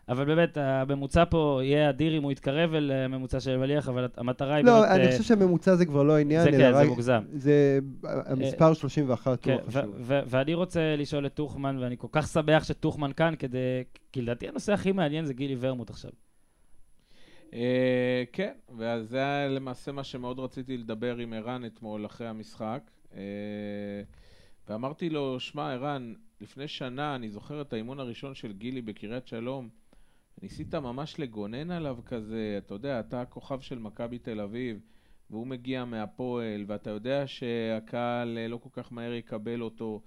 [0.09, 4.55] אבל באמת הממוצע פה יהיה אדיר אם הוא יתקרב אל הממוצע של אלמליח, אבל המטרה
[4.55, 4.91] היא לא, באמת...
[4.91, 7.21] אני אה, חושב שהממוצע זה כבר לא העניין, זה אלא כן, זה רק- מוגזם.
[7.33, 9.95] זה המספר 31 כן, הוא החשוב.
[9.99, 13.57] ו- ואני רוצה לשאול את טוחמן, ואני כל כך שמח שטוחמן כאן, כדי...
[14.11, 16.11] כי לדעתי הנושא הכי מעניין זה גילי ורמוט עכשיו.
[17.53, 22.91] אה, כן, וזה היה למעשה מה שמאוד רציתי לדבר עם ערן אתמול אחרי המשחק.
[23.13, 23.21] אה,
[24.69, 29.69] ואמרתי לו, שמע, ערן, לפני שנה, אני זוכר את האימון הראשון של גילי בקריית שלום.
[30.41, 34.79] ניסית ממש לגונן עליו כזה, אתה יודע, אתה הכוכב של מכבי תל אביב,
[35.29, 40.01] והוא מגיע מהפועל, ואתה יודע שהקהל אה, לא כל כך מהר יקבל אותו.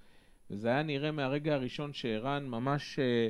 [0.50, 3.28] וזה היה נראה מהרגע הראשון שערן ממש, אה,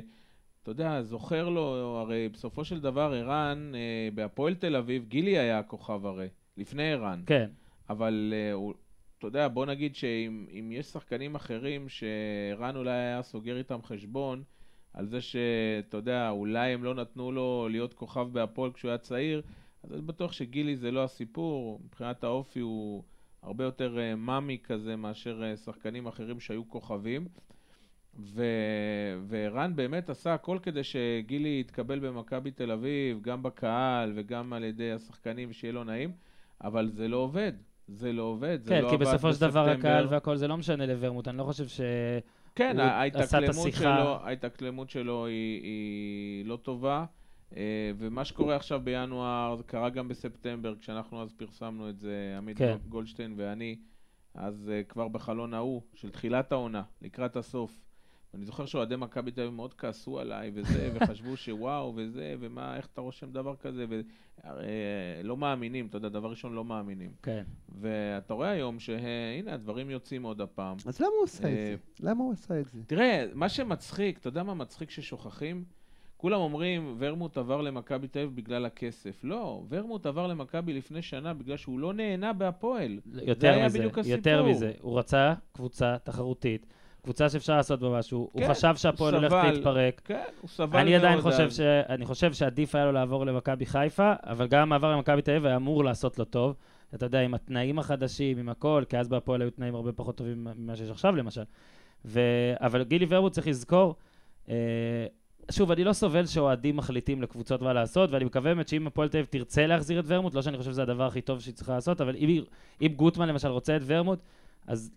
[0.65, 5.59] אתה יודע, זוכר לו, הרי בסופו של דבר ערן, אה, בהפועל תל אביב, גילי היה
[5.59, 7.23] הכוכב הרי, לפני ערן.
[7.25, 7.49] כן,
[7.89, 8.73] אבל אה, הוא,
[9.17, 14.43] אתה יודע, בוא נגיד שאם אם יש שחקנים אחרים שערן אולי היה סוגר איתם חשבון,
[14.93, 19.41] על זה שאתה יודע, אולי הם לא נתנו לו להיות כוכב בהפועל כשהוא היה צעיר,
[19.83, 23.03] אז אני בטוח שגילי זה לא הסיפור, מבחינת האופי הוא
[23.41, 27.27] הרבה יותר אה, מאמי כזה מאשר אה, שחקנים אחרים שהיו כוכבים.
[28.19, 28.43] ו...
[29.27, 34.91] וערן באמת עשה הכל כדי שגילי יתקבל במכבי תל אביב, גם בקהל וגם על ידי
[34.91, 36.11] השחקנים, שיהיה לו נעים,
[36.63, 37.53] אבל זה לא עובד.
[37.87, 39.89] זה לא עובד, זה כן, לא כי עבד בסופו של דבר בספטמבר.
[39.89, 41.81] הקהל והכל, זה לא משנה לוורמוט, אני לא חושב ש...
[42.55, 43.73] כן, ההתאקלמות.
[43.73, 47.05] שלו, ההתאקלמות שלו היא, היא לא טובה,
[47.57, 52.57] אה, ומה שקורה עכשיו בינואר, זה קרה גם בספטמבר, כשאנחנו אז פרסמנו את זה, עמית
[52.57, 52.77] כן.
[52.89, 53.75] גולדשטיין ואני,
[54.33, 57.84] אז אה, כבר בחלון ההוא, של תחילת העונה, לקראת הסוף.
[58.35, 62.87] אני זוכר שאוהדי מכבי תל אביב מאוד כעסו עליי וזה, וחשבו שוואו וזה, ומה, איך
[62.93, 63.85] אתה רושם דבר כזה,
[65.23, 67.11] ולא מאמינים, אתה יודע, דבר ראשון לא מאמינים.
[67.23, 67.43] כן.
[67.81, 70.77] ואתה רואה היום שהנה, הדברים יוצאים עוד הפעם.
[70.85, 72.07] אז למה הוא עשה את אה, זה?
[72.09, 72.79] למה הוא עשה את זה?
[72.87, 75.63] תראה, מה שמצחיק, אתה יודע מה מצחיק ששוכחים?
[76.17, 79.19] כולם אומרים, ורמוט עבר למכבי תל אביב בגלל הכסף.
[79.23, 82.99] לא, ורמוט עבר למכבי לפני שנה בגלל שהוא לא נהנה בהפועל.
[83.21, 84.17] יותר מזה, בדיוק הסיפור.
[84.17, 84.71] יותר מזה.
[84.79, 86.65] הוא רצה קבוצה תחרותית,
[87.05, 88.29] קבוצה שאפשר לעשות בה משהו.
[88.31, 89.51] הוא כן, חשב שהפועל הוא סבל.
[89.51, 90.01] להתפרק.
[90.05, 90.81] כן, הוא סבל מאוד.
[90.81, 91.49] אני עדיין חושב.
[91.49, 91.59] ש...
[91.59, 95.55] אני חושב שעדיף היה לו לעבור למכבי חיפה, אבל גם המעבר למכבי תל אביב היה
[95.55, 96.55] אמור לעשות לו טוב.
[96.95, 100.47] אתה יודע, עם התנאים החדשים, עם הכל, כי אז בהפועל היו תנאים הרבה פחות טובים
[100.57, 101.43] ממה שיש עכשיו, למשל.
[102.05, 102.19] ו...
[102.59, 103.95] אבל גילי ורמוט צריך לזכור,
[104.49, 104.55] אה...
[105.51, 109.17] שוב, אני לא סובל שאוהדים מחליטים לקבוצות מה לעשות, ואני מקווה באמת שאם הפועל תל
[109.17, 112.01] אביב תרצה להחזיר את ורמוט, לא שאני חושב שזה הדבר הכי טוב שהיא צריכה לעשות,
[112.01, 112.43] אבל אם,
[112.81, 114.19] אם גוטמן למשל רוצה את ורמוט,
[114.67, 114.91] אז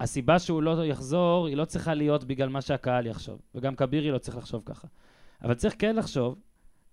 [0.00, 4.18] הסיבה שהוא לא יחזור, היא לא צריכה להיות בגלל מה שהקהל יחשוב, וגם כבירי לא
[4.18, 4.88] צריך לחשוב ככה.
[5.42, 6.36] אבל צריך כן לחשוב,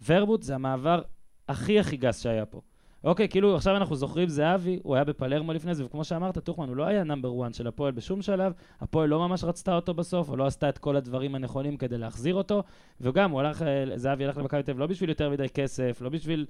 [0.06, 1.02] ורמוט זה המעבר
[1.48, 2.62] הכי הכי גס שהיה פה.
[3.04, 6.76] אוקיי, כאילו עכשיו אנחנו זוכרים זהבי, הוא היה בפלרמו לפני זה, וכמו שאמרת, טוחמן, הוא
[6.76, 10.36] לא היה נאמבר 1 של הפועל בשום שלב, הפועל לא ממש רצתה אותו בסוף, או
[10.36, 12.64] לא עשתה את כל הדברים הנכונים כדי להחזיר אותו,
[13.02, 16.46] וגם הוא הלך, אה, זהבי הלך למכבי תל לא בשביל יותר מדי כסף, לא בשביל,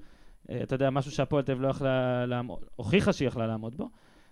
[0.49, 3.89] אה, אתה יודע, משהו שהפועל תל לא יכלה לעמוד, הוכיחה שהיא יכלה לעמוד בו.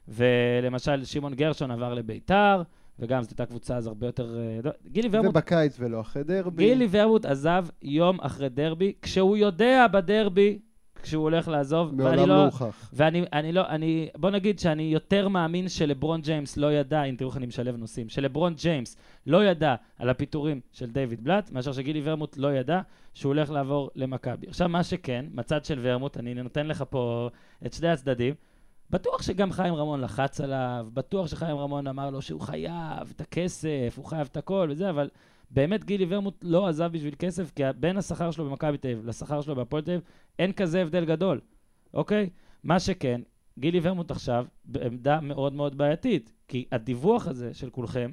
[0.08, 2.62] ולמשל, שמעון גרשון עבר לביתר,
[3.00, 4.38] וגם זאת הייתה קבוצה אז הרבה יותר...
[4.40, 6.64] אה, לא- גילי ורמוט ובקיץ ולא אחרי דרבי.
[6.66, 10.60] גילי ורמוט עזב יום אחרי דרבי, כשהוא יודע בדרבי,
[11.04, 12.26] כשהוא הולך לעזוב, מעולם לא...
[12.26, 12.90] לא הוכח.
[12.94, 17.30] ואני אני לא, אני, בוא נגיד שאני יותר מאמין שלברון ג'יימס לא ידע, אם תראו
[17.30, 22.02] איך אני משלב נושאים, שלברון ג'יימס לא ידע על הפיטורים של דיוויד בלאט, מאשר שגילי
[22.04, 22.82] ורמוט לא ידע
[23.14, 24.48] שהוא הולך לעבור למכבי.
[24.48, 27.30] עכשיו, מה שכן, מצד של ורמוט, אני נותן לך פה
[27.66, 28.34] את שני הצדדים,
[28.91, 33.93] בטוח שגם חיים רמון לחץ עליו, בטוח שחיים רמון אמר לו שהוא חייב את הכסף,
[33.97, 35.10] הוא חייב את הכל וזה, אבל
[35.51, 39.41] באמת גילי ורמוט לא עזב בשביל כסף, כי בין השכר שלו במכבי תל אביב לשכר
[39.41, 40.01] שלו בהפועל תל אביב,
[40.39, 41.41] אין כזה הבדל גדול,
[41.93, 42.30] אוקיי?
[42.63, 43.21] מה שכן,
[43.60, 48.12] גילי ורמוט עכשיו בעמדה מאוד מאוד בעייתית, כי הדיווח הזה של כולכם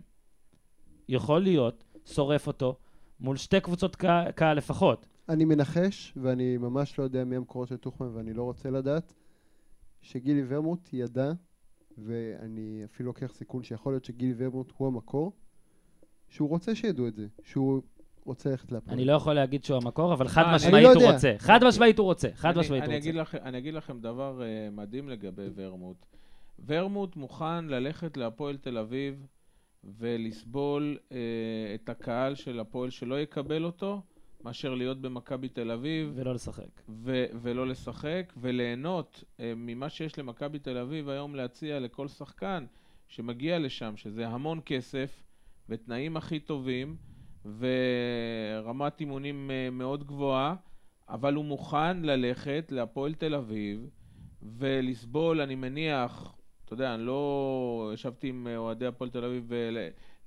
[1.08, 2.76] יכול להיות, שורף אותו,
[3.20, 5.06] מול שתי קבוצות קה- קהל לפחות.
[5.28, 9.14] אני מנחש, ואני ממש לא יודע מי המקורות של טוחמן ואני לא רוצה לדעת,
[10.02, 11.32] שגילי ורמוט ידע,
[11.98, 15.32] ואני אפילו לוקח סיכון שיכול להיות שגילי ורמוט הוא המקור,
[16.28, 17.26] שהוא רוצה שידעו את זה.
[17.44, 17.82] שהוא
[18.24, 18.94] רוצה ללכת להפועל.
[18.94, 21.12] אני לא יכול להגיד שהוא המקור, אבל חד אה, משמעית לא הוא יודע.
[21.14, 21.34] רוצה.
[21.38, 22.28] חד משמעית הוא רוצה.
[22.34, 22.96] חד אני- משמעית הוא רוצה.
[22.98, 25.96] אגיד לכם- אני אגיד לכם דבר אה, מדהים לגבי ורמוט.
[26.66, 29.26] ורמוט מוכן ללכת להפועל תל אביב
[29.98, 31.16] ולסבול אה,
[31.74, 34.02] את הקהל של הפועל שלא יקבל אותו,
[34.44, 36.82] מאשר להיות במכבי תל אביב ולא לשחק.
[36.88, 42.66] ו- ולא לשחק, וליהנות אה, ממה שיש למכבי תל אביב היום להציע לכל שחקן
[43.08, 45.22] שמגיע לשם, שזה המון כסף
[45.68, 46.96] ותנאים הכי טובים
[47.58, 50.54] ורמת אימונים אה, מאוד גבוהה,
[51.08, 53.90] אבל הוא מוכן ללכת להפועל תל אביב
[54.42, 59.50] ולסבול, אני מניח, אתה יודע, אני לא ישבתי עם אה, אוהדי הפועל תל אביב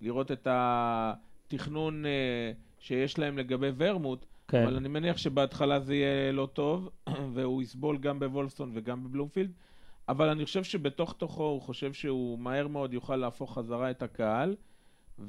[0.02, 4.64] ולראות את התכנון אה, שיש להם לגבי ורמוט, כן.
[4.64, 6.90] אבל אני מניח שבהתחלה זה יהיה לא טוב,
[7.34, 9.52] והוא יסבול גם בוולפסון וגם בבלומפילד,
[10.10, 14.56] אבל אני חושב שבתוך תוכו הוא חושב שהוא מהר מאוד יוכל להפוך חזרה את הקהל,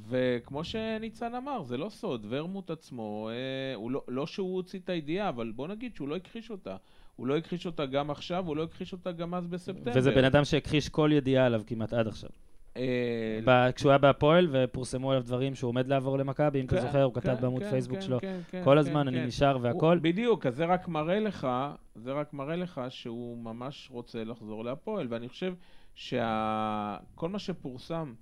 [0.08, 4.88] וכמו שניצן אמר, זה לא סוד, ורמוט עצמו, אה, הוא לא, לא שהוא הוציא את
[4.88, 6.76] הידיעה, אבל בוא נגיד שהוא לא הכחיש אותה.
[7.16, 9.92] הוא לא הכחיש אותה גם עכשיו, הוא לא הכחיש אותה גם אז בספטמבר.
[9.94, 12.30] וזה בן אדם שהכחיש כל ידיעה עליו כמעט עד עכשיו.
[12.76, 16.82] אה, ב- כשהוא היה בהפועל ופורסמו עליו דברים שהוא עומד לעבור למכבי, אם אתה כן,
[16.82, 18.18] זוכר, הוא כתב כן, בעמוד כן, פייסבוק שלו.
[18.64, 19.08] כל הזמן.
[19.08, 19.98] אני נשאר והכל.
[20.02, 21.48] בדיוק, אז זה רק מראה לך,
[21.94, 25.54] זה רק מראה לך שהוא ממש רוצה לחזור להפועל, ואני חושב
[25.94, 28.14] שכל מה שפורסם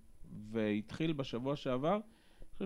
[0.52, 1.98] והתחיל בשבוע שעבר,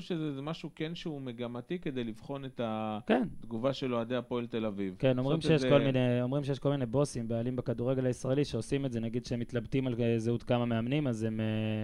[0.01, 2.61] חושב שזה זה משהו כן שהוא מגמתי כדי לבחון את
[3.07, 4.95] כן, התגובה של אוהדי הפועל תל אביב.
[4.99, 8.45] כן, אומרים שיש את כל זה- מיני, אומרים שיש כל מיני בוסים, בעלים בכדורגל הישראלי,
[8.45, 11.83] שעושים את זה, נגיד שהם מתלבטים על זהות כמה מאמנים, אז הם אה,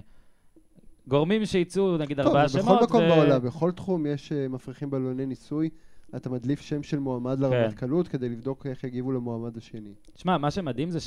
[1.09, 2.77] גורמים שיצאו, נגיד, טוב, ארבעה זה שמות.
[2.77, 5.71] בכל מקום ו- בעולם, בכל תחום יש אה, מפריחים בלוני ניסוי.
[6.17, 7.43] אתה מדליף שם של מועמד כן.
[7.43, 9.95] לרמטכ"לות כדי לבדוק איך יגיבו למועמד השני.
[10.17, 10.99] שמע, מה שמדהים זה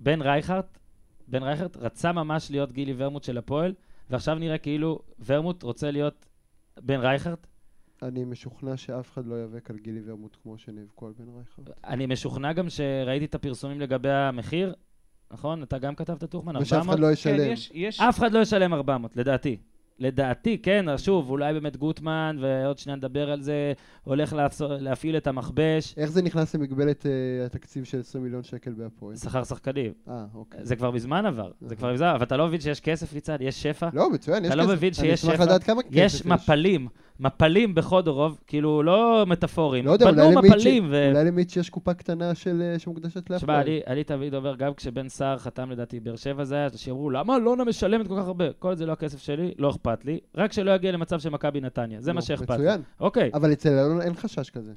[0.00, 0.78] שבן רייכרט,
[1.28, 3.74] בן רייכרט רצה ממש להיות גילי ורמוט של הפועל,
[4.10, 6.26] ועכשיו נראה כאילו ורמוט רוצה להיות
[6.80, 7.46] בן רייכרט.
[8.02, 11.68] אני משוכנע שאף אחד לא ייאבק על גילי ורמוט כמו שנאבקו על בן רייכרד.
[11.84, 14.74] אני משוכנע גם שראיתי את הפרסומים לגבי המחיר,
[15.30, 15.62] נכון?
[15.62, 16.94] אתה גם כתבת טוחמן, ושאף 400?
[16.94, 17.52] אחד לא כן, ישלם.
[17.52, 19.56] יש, יש, אף אחד לא ישלם 400, לדעתי.
[20.02, 23.72] לדעתי, כן, שוב, אולי באמת גוטמן, ועוד שניה נדבר על זה,
[24.04, 24.36] הולך
[24.80, 29.16] להפעיל את המכבש, איך זה נכנס למגבלת אה, התקציב של 20 מיליון שקל בהפועל?
[29.16, 29.92] שכר שחקנים.
[30.08, 30.60] אה, אוקיי.
[30.62, 33.62] זה כבר מזמן עבר, זה כבר מזמן, אבל אתה לא מבין שיש כסף מצד, יש
[33.62, 33.88] שפע?
[33.92, 34.68] לא, מצוין, יש אתה כסף.
[34.68, 35.34] לא מבין שיש אני שפע?
[35.34, 36.88] אשמח לדעת כמה כסף יש מפלים,
[37.20, 40.88] מפלים בחודורוב, כאילו לא מטאפורים, לא יודע, אולי בנו למיץ' מפלים.
[40.90, 41.08] ו...
[41.08, 43.60] אולי למיץ' יש קופה קטנה של, אה, שמוקדשת תשמע, להפועל.
[43.60, 47.36] אני, אני תמיד אומר, גם כשבן סער חתם לדעתי באר שבע זה היה, שאמרו, למה
[47.36, 48.52] אלונה משלמת כל כך הרבה?
[48.58, 52.00] כל זה לא הכסף שלי, לא אכפת לי, רק שלא יגיע למצב של מכבי נתניה,
[52.00, 52.56] זה נו, מה שאכפת לי.
[52.56, 52.82] מצוין.
[53.00, 54.72] אוקיי, אבל אצל אלונה אין חשש כזה.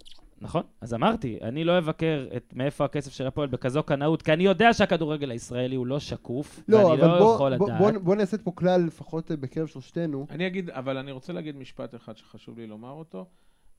[0.45, 4.43] נכון, אז אמרתי, אני לא אבקר את מאיפה הכסף של הפועל בכזו קנאות, כי אני
[4.43, 7.79] יודע שהכדורגל הישראלי הוא לא שקוף, לא, ואני אבל לא בוא, יכול בוא, לדעת.
[7.81, 10.27] בוא, בוא נעשה פה כלל, לפחות אה, בקרב שלושתנו.
[10.29, 13.25] אני אגיד, אבל אני רוצה להגיד משפט אחד שחשוב לי לומר אותו.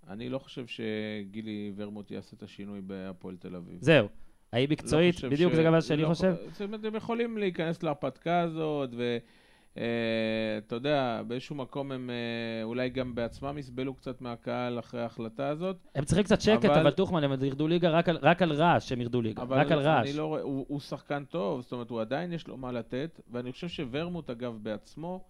[0.09, 3.79] אני לא חושב שגילי ורמוט יעשה את השינוי בהפועל תל אביב.
[3.81, 4.09] זהו,
[4.53, 6.35] האם לא מקצועית, חושב בדיוק ש- זה גם מה שאני לא- חושב.
[6.53, 8.91] זאת אומרת, הם יכולים להיכנס להרפתקה הזאת,
[9.77, 15.77] ואתה יודע, באיזשהו מקום הם אה, אולי גם בעצמם יסבלו קצת מהקהל אחרי ההחלטה הזאת.
[15.95, 18.93] הם צריכים קצת שקט, אבל- אבל טוחמן, הם ירדו ליגה רק על- רק על רעש,
[18.93, 20.15] הם ירדו ליגה, רק על רעש.
[20.17, 24.31] לא הוא שחקן טוב, זאת אומרת, הוא עדיין יש לו מה לתת, ואני חושב שוורמוט,
[24.31, 25.25] אגב, בעצמו,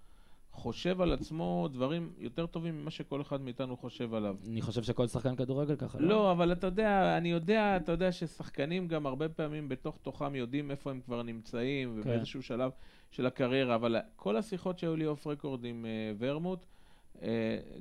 [0.56, 4.36] חושב על עצמו דברים יותר טובים ממה שכל אחד מאיתנו חושב עליו.
[4.46, 5.98] אני חושב שכל שחקן כדורגל ככה.
[5.98, 10.70] לא, אבל אתה יודע, אני יודע, אתה יודע ששחקנים גם הרבה פעמים בתוך תוכם יודעים
[10.70, 12.00] איפה הם כבר נמצאים, כן.
[12.00, 12.70] ובאיזשהו שלב
[13.10, 16.66] של הקריירה, אבל כל השיחות שהיו לי אוף רקורד עם אה, ורמוט,
[17.22, 17.28] אה,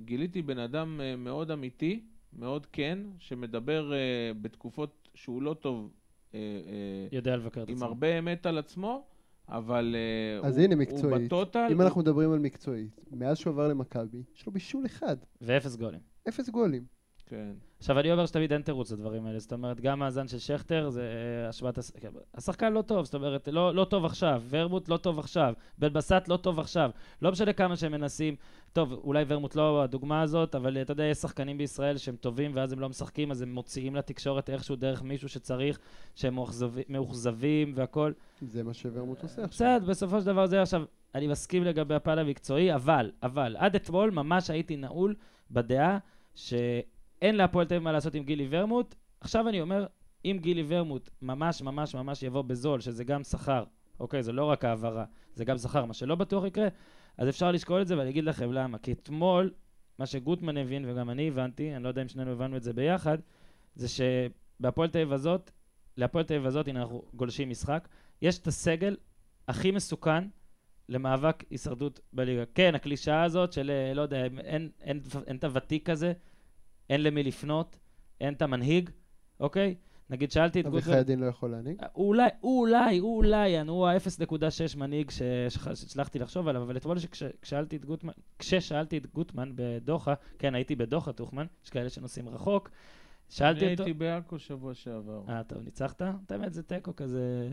[0.06, 3.98] גיליתי בן אדם אה, מאוד אמיתי, מאוד כן, שמדבר אה,
[4.42, 5.92] בתקופות שהוא לא טוב,
[6.34, 7.88] אה, אה, יודע לבקר את עם עצמו.
[7.88, 9.06] הרבה אמת על עצמו,
[9.50, 9.96] אבל
[10.44, 11.26] אה, אז הוא, הנה הוא מקצועית.
[11.26, 15.18] בטוטל, אם הוא- אנחנו מדברים על מקצועית, מאז שהוא עבר למכבי, יש לו בישול אחד,
[15.42, 16.00] ואפס גולים.
[16.30, 16.84] אפס גולים.
[17.26, 17.54] כן.
[17.86, 19.40] עכשיו, אני אומר שתמיד אין תירוץ לדברים האלה.
[19.40, 21.02] זאת אומרת, גם מאזן של שכטר זה
[21.44, 21.78] אה, השוואת...
[21.78, 21.92] הש-
[22.36, 24.44] השחקן לא טוב, זאת אומרת, לא, לא טוב עכשיו.
[24.50, 25.54] ורמוט לא טוב עכשיו.
[25.78, 26.90] בן בסט לא טוב עכשיו.
[27.22, 28.36] לא משנה כמה שהם מנסים.
[28.74, 32.74] טוב, אולי ורמוט לא הדוגמה הזאת, אבל אתה יודע, יש שחקנים בישראל שהם טובים ואז
[32.74, 35.80] הם לא משחקים, אז הם מוציאים לתקשורת איכשהו דרך מישהו שצריך,
[36.16, 36.36] שהם
[36.90, 38.14] מאוכזבים- והכול.
[38.42, 39.48] זה מה שוורמוט עושה עכשיו.
[39.78, 40.84] בסדר, בסופו של דבר זה עכשיו,
[41.16, 45.16] אני מסכים לגבי הפן המקצועי, אבל, אבל, עד אתמול ממש הייתי נעול
[45.52, 45.98] בדעה
[47.20, 48.96] שאין להפועל תל אביב מה לעשות עם גילי ורמוט.
[49.20, 49.86] עכשיו אני אומר,
[50.26, 53.64] אם גילי ורמוט ממש ממש ממש יבוא בזול, שזה גם שכר,
[54.00, 56.68] אוקיי, זה לא רק העברה, זה גם שכר, מה שלא בטוח יקרה,
[57.18, 58.78] אז אפשר לשקול את זה, ואני אגיד לכם למה.
[58.78, 59.54] כי אתמול,
[60.00, 63.18] מה שגוטמן הבין, וגם אני הבנתי, אני לא יודע אם שנינו הבנו את זה ביחד,
[63.76, 65.52] זה שבהפועל תל אביב הזאת,
[65.98, 67.88] להפועל תל אביב הזאת, הנה אנחנו גולשים משחק,
[68.22, 68.96] יש את הסגל
[69.48, 70.28] הכי מסוכן
[70.90, 72.44] למאבק הישרדות בליגה.
[72.56, 76.14] כן, הקלישאה הזאת של, אה, לא יודע, אין, אין, אין, אין את הוותיק הזה,
[76.90, 77.80] אין למי לפנות,
[78.22, 78.90] אין את המנהיג,
[79.40, 79.76] אוקיי?
[80.10, 81.82] נגיד, שאלתי את אביחי הדין לא יכול להנהיג?
[81.96, 86.98] אולי, אולי, אולי, הוא ה-0.6 מנהיג שהצלחתי לחשוב עליו, אבל אתמול
[87.42, 92.70] כששאלתי את גוטמן, כששאלתי את גוטמן בדוחה, כן, הייתי בדוחה, טוחמן, יש כאלה שנוסעים רחוק,
[93.30, 93.84] שאלתי אני אותו...
[93.84, 95.22] הייתי בעכו שבוע שעבר.
[95.30, 96.02] אה, טוב, ניצחת?
[96.02, 97.50] את האמת, זה תיקו כזה...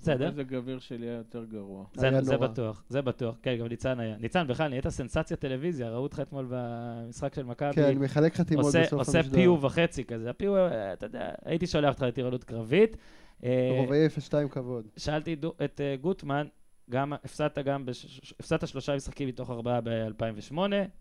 [0.00, 0.28] בסדר.
[0.28, 1.84] מזג האוויר שלי היה יותר גרוע.
[1.94, 2.46] זה, היה זה נורא.
[2.46, 3.36] בטוח, זה בטוח.
[3.42, 4.16] כן, גם ניצן היה.
[4.16, 7.72] ניצן, בכלל, נהיית סנסציה טלוויזיה, ראו אותך אתמול במשחק של מכבי.
[7.72, 9.34] כן, אני מחלק חתימות עושה, בסוף עושה המשדר.
[9.34, 10.30] פיו וחצי כזה.
[10.30, 10.52] הפיו,
[10.92, 12.96] אתה יודע, הייתי שולח אותך לטירונות קרבית.
[13.44, 14.10] אה, רובעי 0-2
[14.50, 14.86] כבוד.
[14.96, 16.46] שאלתי דו- את אה, גוטמן,
[16.90, 20.58] גם הפסדת גם, בש- הפסדת שלושה משחקים מתוך ארבעה ב-2008,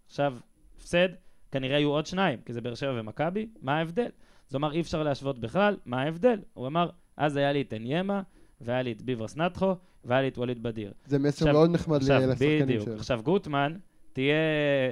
[0.07, 0.35] עכשיו
[0.77, 1.09] הפסד,
[1.51, 4.03] כנראה יהיו עוד שניים, כי זה באר שבע ומכבי, מה ההבדל?
[4.49, 6.39] אז הוא אמר, אי אפשר להשוות בכלל, מה ההבדל?
[6.53, 8.21] הוא אמר, אז היה לי את עניימה,
[8.61, 10.91] והיה לי את ביברס נטחו, והיה לי את ווליד בדיר.
[11.05, 12.85] זה מסר עכשיו- מאוד נחמד לשחקנים בדיוק.
[12.85, 12.93] שלו.
[12.95, 13.73] עכשיו, גוטמן,
[14.13, 14.33] תהיה,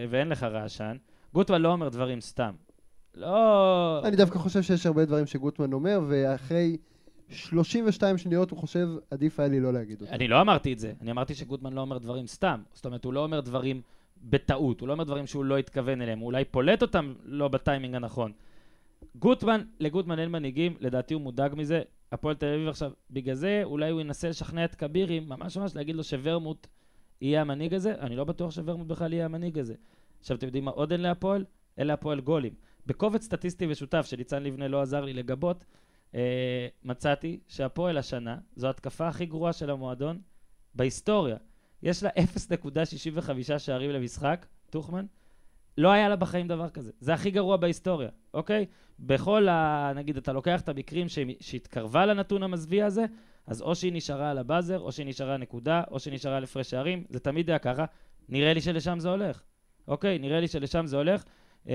[0.09, 0.97] ואין לך רעשן,
[1.33, 2.51] גוטמן לא אומר דברים סתם.
[3.15, 4.01] לא...
[4.03, 6.77] אני דווקא חושב שיש הרבה דברים שגוטמן אומר, ואחרי
[7.29, 10.13] 32 שניות הוא חושב, עדיף היה לי לא להגיד אותם.
[10.13, 12.61] אני לא אמרתי את זה, אני אמרתי שגוטמן לא אומר דברים סתם.
[12.73, 13.81] זאת אומרת, הוא לא אומר דברים
[14.23, 17.95] בטעות, הוא לא אומר דברים שהוא לא התכוון אליהם, הוא אולי פולט אותם לא בטיימינג
[17.95, 18.31] הנכון.
[19.15, 21.81] גוטמן, לגוטמן אין מנהיגים, לדעתי הוא מודאג מזה.
[22.11, 25.95] הפועל תל אביב עכשיו, בגלל זה אולי הוא ינסה לשכנע את כבירי, ממש ממש להגיד
[25.95, 26.67] לו שוורמוט
[27.21, 29.75] יהיה המנהיג הזה, אני לא בטוח שוורמוט בכלל יהיה המנהיג הזה.
[30.19, 31.45] עכשיו, אתם יודעים מה עוד אין להפועל?
[31.77, 32.53] אין להפועל גולים.
[32.85, 35.65] בקובץ סטטיסטי משותף שניצן לבנה לא עזר לי לגבות,
[36.15, 40.19] אה, מצאתי שהפועל השנה זו ההתקפה הכי גרועה של המועדון
[40.75, 41.37] בהיסטוריה.
[41.83, 45.05] יש לה 0.65 שערים למשחק, טוחמן.
[45.77, 46.91] לא היה לה בחיים דבר כזה.
[46.99, 48.65] זה הכי גרוע בהיסטוריה, אוקיי?
[48.99, 49.91] בכל ה...
[49.95, 53.05] נגיד, אתה לוקח את המקרים שהיא- שהתקרבה לנתון המזוויע הזה,
[53.47, 56.69] אז או שהיא נשארה על הבאזר, או שהיא נשארה נקודה, או שהיא נשארה על הפרש
[56.69, 57.85] שערים, זה תמיד היה ככה.
[58.29, 59.41] נראה לי שלשם זה הולך.
[59.87, 61.23] אוקיי, נראה לי שלשם זה הולך.
[61.69, 61.73] אה,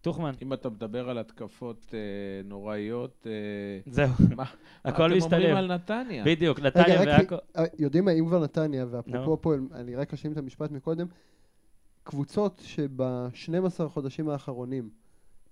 [0.00, 1.98] טוחמן, אם אתה מדבר על התקפות אה,
[2.44, 4.44] נוראיות, אה, זהו, מה
[4.84, 5.56] הכל אתם אומרים משתלב.
[5.56, 6.24] על נתניה?
[6.26, 7.34] בדיוק, נתניה ועכו.
[7.56, 8.86] אה, יודעים מה, אם כבר נתניה.
[8.90, 11.06] ואפרופו הפועל, אני רק אשלים את המשפט מקודם,
[12.08, 14.90] קבוצות שב-12 חודשים האחרונים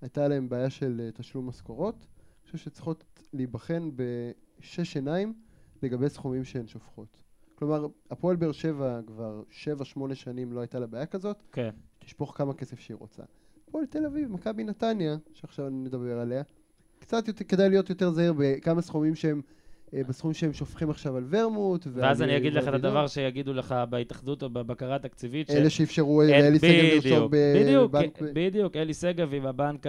[0.01, 5.35] הייתה להם בעיה של אה, תשלום משכורות, אני חושב שצריכות להיבחן בשש עיניים
[5.83, 7.17] לגבי סכומים שהן שופכות.
[7.55, 9.43] כלומר, הפועל באר שבע כבר
[10.11, 11.71] 7-8 שנים לא הייתה לה בעיה כזאת, כן.
[11.99, 13.23] תשפוך כמה כסף שהיא רוצה.
[13.69, 16.43] הפועל תל אביב, מכבי נתניה, שעכשיו נדבר עליה,
[16.99, 19.43] קצת יותר, כדאי להיות יותר זהיר בכמה סכומים שהם,
[19.95, 21.87] אה, בסכומים שהם שופכים עכשיו על ורמוט.
[21.95, 25.51] ואז אני אה, אגיד לך את הדבר שיגידו לך בהתאחדות או בבקרה התקציבית.
[25.51, 26.59] אלה שאפשרו אין- לאלי
[26.93, 28.19] לרשום בדיוק, בדיוק, בבנק...
[28.33, 29.87] בדיוק, אלי שגב עם הבנק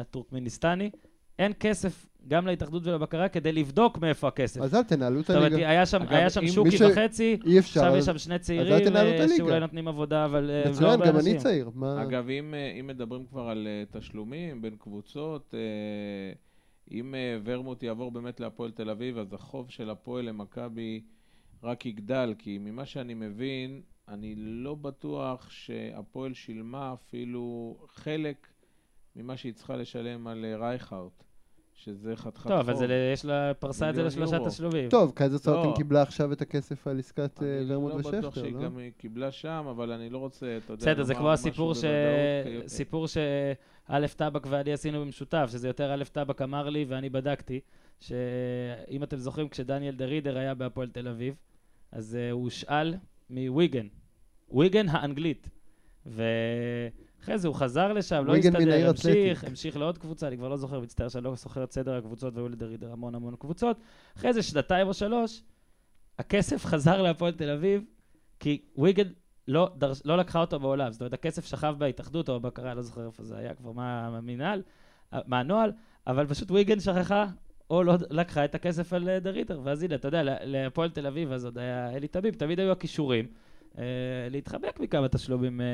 [0.00, 0.90] הטורקמניסטני.
[1.38, 4.60] אין כסף גם להתאחדות ולבקרה כדי לבדוק מאיפה הכסף.
[4.60, 5.68] אז אל תנהלו את זאת אומרת, הליגה.
[5.70, 7.80] היה שם, אגב, היה שם שוקי ש- וחצי, אי אפשר.
[7.80, 9.28] עכשיו יש אז- שם שני צעירים אה, הליגה.
[9.36, 11.36] שאולי נותנים עבודה, אבל אה, מצוין, גם אני.
[11.38, 11.70] צעיר.
[11.74, 12.02] מה...
[12.02, 15.58] אגב, אם, אה, אם מדברים כבר על אה, תשלומים בין קבוצות, אה,
[16.90, 21.04] אם אה, ורמוט יעבור באמת להפועל תל אביב, אז החוב של הפועל למכבי
[21.62, 28.48] רק יגדל, כי ממה שאני מבין, אני לא בטוח שהפועל שילמה אפילו חלק
[29.16, 31.24] ממה שהיא צריכה לשלם על אה, רייכרט,
[31.76, 32.52] שזה חתיכת חוב.
[32.52, 34.38] טוב, אבל זה- יש לה, פרסה את זה לשלושה.
[34.46, 34.88] תשלומים.
[34.88, 35.74] טוב, קייזרסלאוטרן לא.
[35.76, 38.62] קיבלה עכשיו את הכסף על עסקת אה, אני ורמוט לא בטוח ושכטר, שהיא לא?
[38.62, 41.80] גם אה, קיבלה שם, אבל אני לא רוצה, אתה יודע, בסדר, זה כמו הסיפור ש...
[42.44, 47.60] כי- סיפור שא' טבק ואני עשינו במשותף, שזה יותר א' טבק אמר לי ואני בדקתי,
[48.00, 51.34] שאם אתם זוכרים, כשדניאל דרידר היה בהפועל תל אביב,
[51.92, 52.94] אז uh, הוא הושאל
[53.30, 53.86] מוויגן,
[54.50, 55.48] וויגן האנגלית.
[57.26, 59.44] ואחרי זה הוא חזר לשם, לא הסתדר, המשיך.
[59.44, 62.48] המשיך לעוד קבוצה, אני כבר לא זוכר, מצטער שאני לא זוכר את סדר הקבוצות, והיו
[62.48, 63.76] לדרידר המון המון קבוצות.
[64.16, 65.42] אחרי זה שנתיים או שלוש,
[66.18, 67.82] הכסף חזר להפועל תל אביב,
[68.40, 69.04] כי וויגן
[69.48, 70.92] לא, דרש, לא לקחה אותו בעולם.
[70.92, 74.62] זאת אומרת, הכסף שכב בהתאחדות או בבקרה, לא זוכר איפה זה היה כבר, מה המינהל,
[75.26, 75.72] מה הנוהל,
[76.06, 77.26] אבל פשוט וויגן שכחה,
[77.70, 79.60] או לא לקחה את הכסף על אה, דריטר.
[79.64, 82.72] ואז הנה, אתה יודע, לה- להפועל תל אביב, אז עוד היה אלי טביב, תמיד היו
[82.72, 83.26] הכישורים.
[83.78, 83.84] אה,
[84.30, 85.66] להתחבק מכמה תשלומים אה,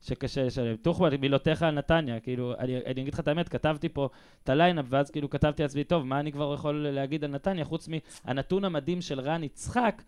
[0.00, 0.76] שקשה לשלם.
[0.76, 4.08] טוחמן, מילותיך על נתניה, כאילו, אני, אני אגיד לך את האמת, כתבתי פה
[4.44, 7.64] את ה lineup, ואז כאילו כתבתי לעצמי, טוב, מה אני כבר יכול להגיד על נתניה,
[7.64, 10.02] חוץ מהנתון המדהים של רן יצחק,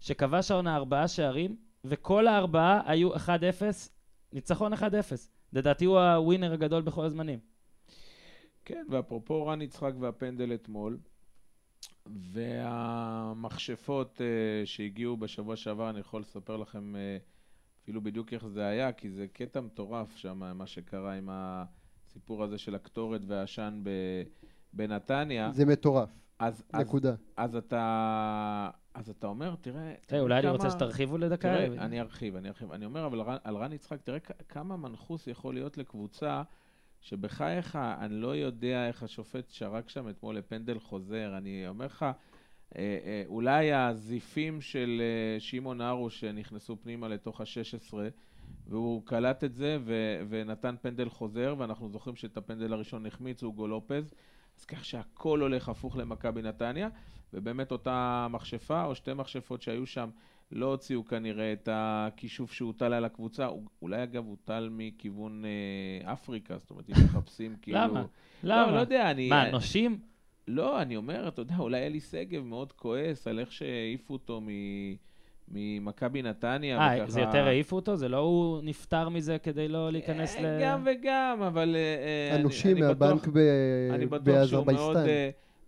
[0.00, 3.18] שכבש העונה ארבעה שערים, וכל הארבעה היו 1-0,
[4.32, 4.76] ניצחון 1-0.
[5.52, 7.38] לדעתי הוא ה winner הגדול בכל הזמנים.
[8.64, 10.98] כן, ואפרופו רן יצחק והפנדל אתמול,
[12.06, 16.98] והמכשפות אה, שהגיעו בשבוע שעבר, אני יכול לספר לכם אה,
[17.86, 22.58] אפילו בדיוק איך זה היה, כי זה קטע מטורף שם, מה שקרה עם הסיפור הזה
[22.58, 24.22] של הקטורת והעשן ב-
[24.72, 25.50] בנתניה.
[25.52, 26.08] זה מטורף.
[26.38, 27.14] אז, אז, נקודה.
[27.36, 28.70] אז אתה...
[28.94, 29.94] אז אתה אומר, תראה...
[30.08, 31.48] היי, אולי אני כמה- רוצה שתרחיבו לדקה.
[31.48, 32.72] תראה, אני ארחיב, אני ארחיב.
[32.72, 34.18] אני אומר, אבל רן- על רן יצחק, תראה
[34.48, 36.42] כמה מנחוס יכול להיות לקבוצה
[37.00, 41.34] שבחייך, אני לא יודע איך השופט שרק שם אתמול לפנדל חוזר.
[41.36, 42.06] אני אומר לך,
[43.26, 47.94] אולי הזיפים של אה, שמעון ארוש שנכנסו פנימה לתוך ה-16,
[48.66, 53.66] והוא קלט את זה ו- ונתן פנדל חוזר, ואנחנו זוכרים שאת הפנדל הראשון החמיץ אוגו
[53.66, 54.14] לופז.
[54.58, 56.88] אז כך שהכל הולך הפוך למכבי נתניה,
[57.34, 60.10] ובאמת אותה מכשפה או שתי מכשפות שהיו שם
[60.52, 63.48] לא הוציאו כנראה את הכישוף שהוטל על הקבוצה,
[63.82, 67.78] אולי אגב הוטל מכיוון אה, אפריקה, זאת אומרת, אם מחפשים כאילו...
[67.78, 68.00] למה?
[68.42, 68.80] לא, לא למה?
[68.80, 69.28] יודע, אני...
[69.28, 69.98] מה, נושים?
[70.48, 74.96] לא, אני אומר, אתה יודע, אולי אלי שגב מאוד כועס על איך שהעיפו אותו מ-
[75.48, 76.78] ממכבי נתניה.
[76.78, 77.96] אה, וככה- זה יותר העיפו אותו?
[77.96, 80.62] זה לא הוא נפטר מזה כדי לא להיכנס אה, ל...
[80.62, 81.76] גם וגם, אבל...
[81.76, 82.52] אה, אה, בטוח-
[82.88, 83.38] מהבנק ב-
[83.94, 85.06] אני בטוח שהוא מאוד, באזרבייסטן.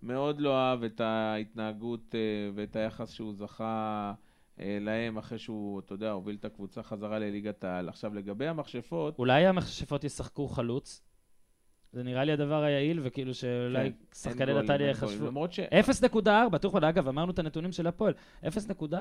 [0.02, 2.14] מאוד לא אהב את ההתנהגות
[2.54, 4.12] ואת היחס שהוא זכה
[4.58, 7.88] להם אחרי שהוא, אתה יודע, הוביל את הקבוצה חזרה לליגת העל.
[7.88, 11.02] עכשיו, לגבי המכשפות, אולי המכשפות ישחקו חלוץ?
[11.92, 14.90] זה נראה לי הדבר היעיל, וכאילו שאולי כן, שחקני נתניה.
[14.90, 15.26] יחשבו.
[15.26, 15.60] למרות ש...
[15.60, 18.14] 0.4, טוחמן, אגב, אמרנו את הנתונים של הפועל.
[18.44, 18.94] 0.4,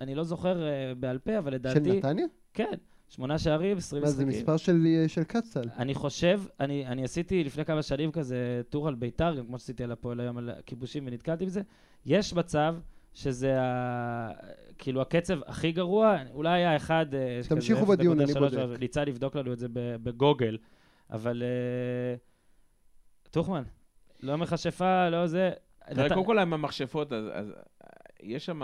[0.00, 1.98] אני לא זוכר אה, בעל פה, אבל של לדעתי...
[1.98, 2.26] נתניה?
[2.54, 2.72] כן,
[3.08, 4.40] שמונה שערים, 20 מה, זה משחקים.
[4.40, 5.68] מספר של של קצ"ל.
[5.78, 9.84] אני חושב, אני, אני עשיתי לפני כמה שנים כזה טור על ביתר, גם כמו שעשיתי
[9.84, 11.60] על הפועל היום על כיבושים ונתקלתי בזה.
[12.06, 12.76] יש מצב
[13.14, 14.30] שזה ה...
[14.78, 17.06] כאילו הקצב הכי גרוע, אולי היה אחד...
[17.14, 18.80] אה, תמשיכו בדיון, אני 0.3, בודק.
[18.80, 20.56] ניצן לבדוק לנו את זה בגוגל,
[21.10, 21.42] אבל...
[21.42, 22.14] אה,
[23.30, 23.62] טוחמן,
[24.20, 25.50] לא מכשפה, לא זה.
[26.08, 27.52] קודם כל עם המכשפות, אז,
[28.22, 28.62] יש שם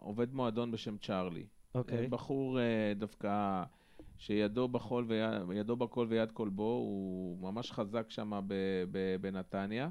[0.00, 1.46] עובד מועדון בשם צ'ארלי.
[1.74, 2.08] אוקיי.
[2.08, 3.62] בחור אה, דווקא
[4.18, 8.40] שידו בחול ויד, ידו בכל ויד כל בו, הוא ממש חזק שם
[9.20, 9.88] בנתניה.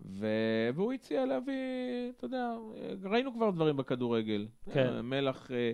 [0.00, 0.26] ו...
[0.74, 1.54] והוא הציע להביא,
[2.16, 2.54] אתה יודע,
[3.02, 4.46] ראינו כבר דברים בכדורגל.
[4.72, 4.86] כן.
[4.86, 5.72] אה, מלח אה,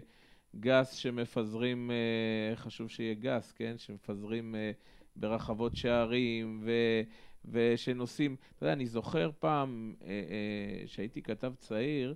[0.56, 3.74] גס שמפזרים, אה, חשוב שיהיה גס, כן?
[3.78, 4.70] שמפזרים אה,
[5.16, 6.72] ברחבות שערים ו...
[7.44, 8.36] ושנוסעים.
[8.56, 12.14] אתה יודע, אני זוכר פעם אה, אה, שהייתי כתב צעיר,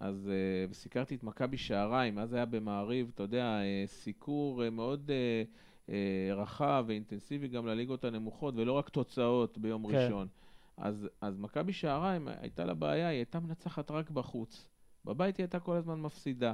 [0.00, 0.30] אז
[0.70, 5.88] uh, סיקרתי את מכבי שעריים, אז היה במעריב, אתה יודע, uh, סיקור uh, מאוד uh,
[5.88, 5.92] uh,
[6.34, 9.96] רחב ואינטנסיבי גם לליגות הנמוכות, ולא רק תוצאות ביום כן.
[9.96, 10.28] ראשון.
[10.76, 14.68] אז, אז מכבי שעריים, הייתה לה בעיה, היא הייתה מנצחת רק בחוץ.
[15.04, 16.52] בבית היא הייתה כל הזמן מפסידה.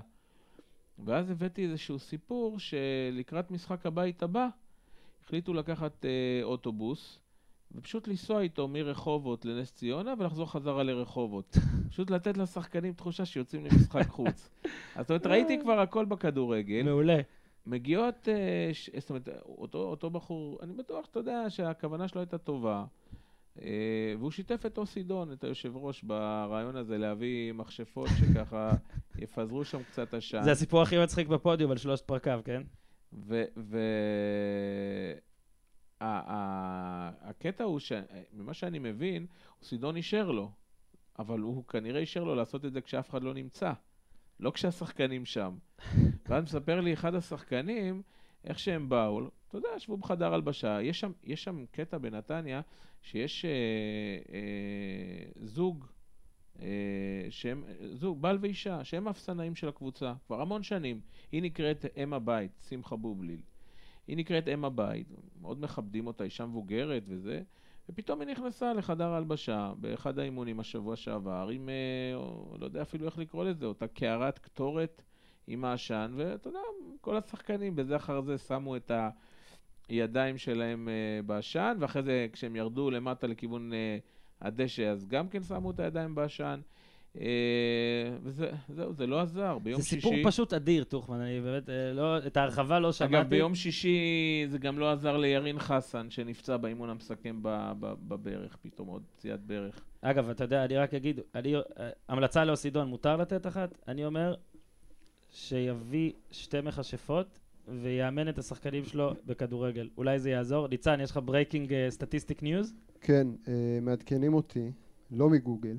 [0.99, 4.49] ואז הבאתי איזשהו סיפור שלקראת משחק הבית הבא,
[5.29, 6.09] החליטו לקחת uh,
[6.45, 7.18] אוטובוס,
[7.74, 11.57] ופשוט לנסוע איתו מרחובות לנס ציונה ולחזור חזרה לרחובות.
[11.91, 14.51] פשוט לתת לשחקנים תחושה שיוצאים למשחק חוץ.
[14.64, 14.70] אז
[15.07, 16.83] זאת אומרת, ראיתי כבר הכל בכדורגל.
[16.83, 17.20] מעולה.
[17.66, 22.39] מגיעות, אה, ש- זאת אומרת, אותו, אותו בחור, אני בטוח, אתה יודע, שהכוונה שלו הייתה
[22.39, 22.85] טובה.
[23.62, 23.68] אה,
[24.18, 28.70] והוא שיתף את אוסי דון, את היושב ראש, ברעיון הזה להביא מכשפות שככה
[29.22, 30.43] יפזרו שם קצת עשן.
[30.43, 32.62] זה הסיפור הכי מצחיק בפודיום על שלושת פרקיו, כן?
[33.12, 33.44] ו...
[33.56, 33.78] ו...
[37.20, 39.26] הקטע הוא שממה שאני מבין,
[39.62, 40.50] סידון אישר לו,
[41.18, 43.72] אבל הוא כנראה אישר לו לעשות את זה כשאף אחד לא נמצא,
[44.40, 45.56] לא כשהשחקנים שם.
[46.28, 48.02] ואז מספר לי אחד השחקנים,
[48.44, 52.61] איך שהם באו, אתה יודע, ישבו בחדר הלבשה, יש שם, יש שם קטע בנתניה,
[53.02, 53.50] שיש אה,
[54.34, 55.86] אה, זוג,
[57.30, 61.00] שהם, זוג, בעל ואישה, שהם האפסנאים של הקבוצה, כבר המון שנים.
[61.32, 63.40] היא נקראת אם הבית, שמחה בובליל.
[64.06, 65.06] היא נקראת אם הבית,
[65.40, 67.42] מאוד מכבדים אותה, אישה מבוגרת וזה,
[67.88, 72.18] ופתאום היא נכנסה לחדר ההלבשה באחד האימונים השבוע שעבר, עם, אה,
[72.59, 75.02] לא יודע אפילו איך לקרוא לזה, אותה קערת קטורת
[75.46, 76.61] עם העשן, ואתה יודע,
[77.00, 78.90] כל השחקנים בזה אחר זה שמו את
[79.88, 83.98] הידיים שלהם אה, בעשן, ואחרי זה כשהם ירדו למטה לכיוון אה,
[84.43, 86.61] הדשא, אז גם כן שמו את הידיים בעשן.
[87.20, 87.26] אה,
[88.22, 89.59] וזהו, זה לא עזר.
[89.59, 90.01] ביום זה שישי...
[90.01, 93.16] סיפור פשוט אדיר, טוכמן, אני באמת, אה, לא, את ההרחבה לא שמעתי.
[93.16, 93.99] אגב, ביום שישי
[94.49, 97.39] זה גם לא עזר לירין חסן, שנפצע באימון המסכם
[97.80, 99.80] בברך, פתאום עוד פציעת ברך.
[100.01, 101.61] אגב, אתה יודע, אני רק אגיד, אני, אה,
[102.09, 103.78] המלצה לאוסידון, מותר לתת אחת?
[103.89, 104.34] אני אומר
[105.30, 107.39] שיביא שתי מכשפות
[107.82, 109.88] ויאמן את השחקנים שלו בכדורגל.
[109.96, 110.68] אולי זה יעזור.
[110.68, 112.74] ניצן, יש לך breaking statistic news?
[113.00, 113.52] כן, אה,
[113.82, 114.72] מעדכנים אותי,
[115.10, 115.76] לא מגוגל,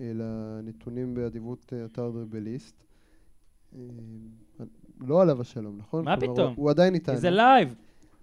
[0.00, 0.24] אלא
[0.62, 2.84] נתונים באדיבות אה, אתר דריבליסט.
[3.74, 3.78] אה,
[5.00, 6.04] לא עליו השלום, נכון?
[6.04, 6.38] מה פתאום?
[6.38, 7.16] הוא- הוא עדיין איתנו.
[7.16, 7.74] זה live!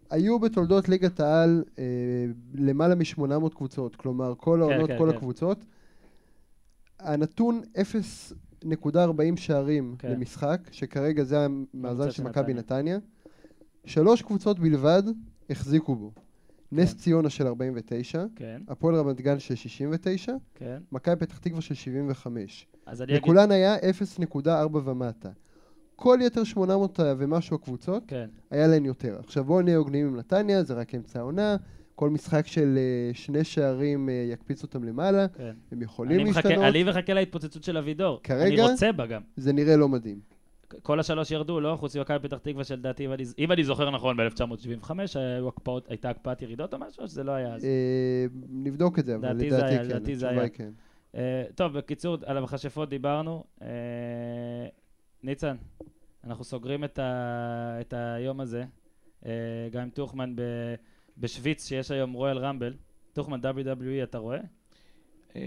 [0.09, 1.83] היו בתולדות ליגת העל אה,
[2.53, 5.17] למעלה מ-800 קבוצות, כלומר כל העונות, כן, כל כן.
[5.17, 5.65] הקבוצות.
[6.99, 7.61] הנתון
[8.65, 10.11] 0.40 שערים כן.
[10.11, 12.97] למשחק, שכרגע זה המאזן של מכבי נתניה.
[13.85, 15.03] שלוש קבוצות בלבד
[15.49, 16.11] החזיקו בו.
[16.71, 16.99] נס כן.
[16.99, 20.77] ציונה של 49, כן, הפועל רמת גן של 69, כן.
[20.91, 22.67] מכבי פתח תקווה של 75.
[22.85, 23.23] אז אני אגיד...
[23.23, 25.29] לכולן היה 0.4 ומטה.
[25.95, 29.19] כל יתר 800 ומשהו הקבוצות, כן, היה להן יותר.
[29.19, 31.57] עכשיו בואו נהיה הוגנים עם נתניה, זה רק אמצע העונה.
[31.99, 35.53] כל משחק של אה, שני שערים אה, יקפיץ אותם למעלה, כן.
[35.71, 38.19] הם יכולים אני מחכה- להשתנות, אני מחכה להתפוצצות של אבידור.
[38.23, 38.63] כרגע?
[38.63, 39.21] אני רוצה בה גם.
[39.37, 40.19] זה נראה לא מדהים.
[40.81, 41.75] כל השלוש ירדו, לא?
[41.79, 44.91] חוץ ממכבי פתח תקווה שלדעתי, אם אם אני זוכר נכון, ב-1975
[45.87, 47.65] הייתה הקפאת ירידות או משהו, או שזה לא היה אז?
[47.65, 50.49] אה, נבדוק את זה, אבל לדעתי כן, לדעתי זה היה.
[50.49, 50.69] כן.
[51.15, 53.43] אה, טוב, בקיצור, על המכשפות דיברנו.
[55.23, 55.55] ניצן,
[56.23, 58.63] אנחנו סוגרים את, ה, את היום הזה,
[59.71, 60.41] גם עם טוחמן ב,
[61.19, 62.73] בשוויץ, שיש היום רויאל רמבל.
[63.13, 64.39] טוחמן WWE, אתה רואה?
[65.35, 65.41] אה,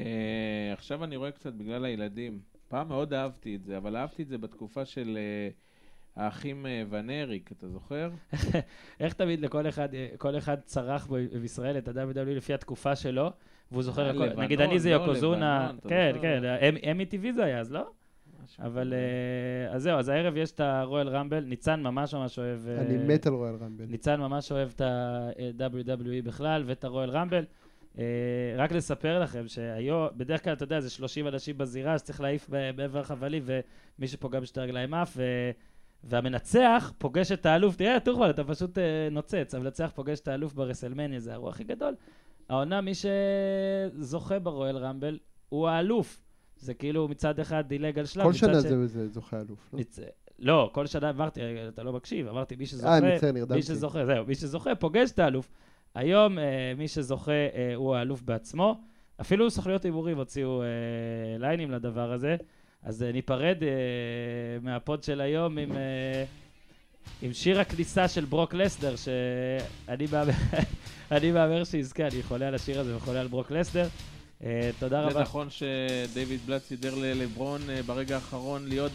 [0.72, 2.38] עכשיו אני רואה קצת בגלל הילדים.
[2.68, 5.48] פעם מאוד אהבתי את זה, אבל אהבתי את זה בתקופה של אה,
[6.24, 8.10] האחים אה, ונריק, אתה זוכר?
[9.00, 11.06] איך תמיד לכל אחד, כל אחד צרח
[11.42, 13.30] בישראל את ה-WWE לפי התקופה שלו,
[13.72, 16.12] והוא זוכר, הכל- נגיד אני זה לא, יוקוזונה, לבנון, אתה כן?
[16.22, 17.90] כן, אמ- אמי טיווי זה היה אז, לא?
[18.60, 18.94] אבל.
[18.94, 22.68] אה, אז זהו, אז הערב יש את הרואל רמבל, ניצן ממש ממש אוהב...
[22.68, 23.84] אה, אני מת על רויאל רמבל.
[23.84, 27.44] ניצן ממש אוהב את ה-WWE בכלל ואת הרואל רמבל.
[27.98, 28.04] אה,
[28.56, 33.02] רק לספר לכם שהיום, בדרך כלל, אתה יודע, זה 30 אנשים בזירה שצריך להעיף בעבר
[33.02, 35.16] חבלים, ומי שפוגע בשתי רגליים עף.
[36.04, 38.78] והמנצח פוגש את האלוף, תראה, טורמן, אתה פשוט
[39.10, 41.94] נוצץ, המנצח פוגש את האלוף ברסלמניה, זה האירוע הכי גדול.
[42.48, 45.18] העונה, מי שזוכה ברואל רמבל
[45.48, 46.21] הוא האלוף.
[46.62, 49.68] זה כאילו מצד אחד דילג על שלב, כל שנה ש- זה זה זוכה אלוף.
[49.72, 49.78] לא?
[49.78, 49.98] ניצ...
[50.38, 53.54] לא, כל שנה אמרתי, אתה לא מקשיב, אמרתי מי שזוכה, אה, מצטער, נרדמתי.
[53.54, 55.48] מי שזוכה, זהו, מי שזוכה פוגש את האלוף.
[55.94, 56.44] היום אה,
[56.78, 58.80] מי שזוכה אה, הוא האלוף בעצמו.
[59.20, 60.66] אפילו סוכנויות הימורים הוציאו אה,
[61.38, 62.36] ליינים לדבר הזה.
[62.82, 63.68] אז אה, ניפרד אה,
[64.62, 66.24] מהפוד של היום עם, אה,
[67.22, 70.32] עם שיר הכניסה של ברוק לסנר, שאני מהמר,
[71.12, 73.86] אני מהמר שיזכה, אני חולה על השיר הזה וחולה על ברוק לסנר.
[74.44, 75.22] אה, תודה זה רבה.
[75.22, 78.92] נכון שדייוויד בלאט סידר ללברון אה, ברגע האחרון להיות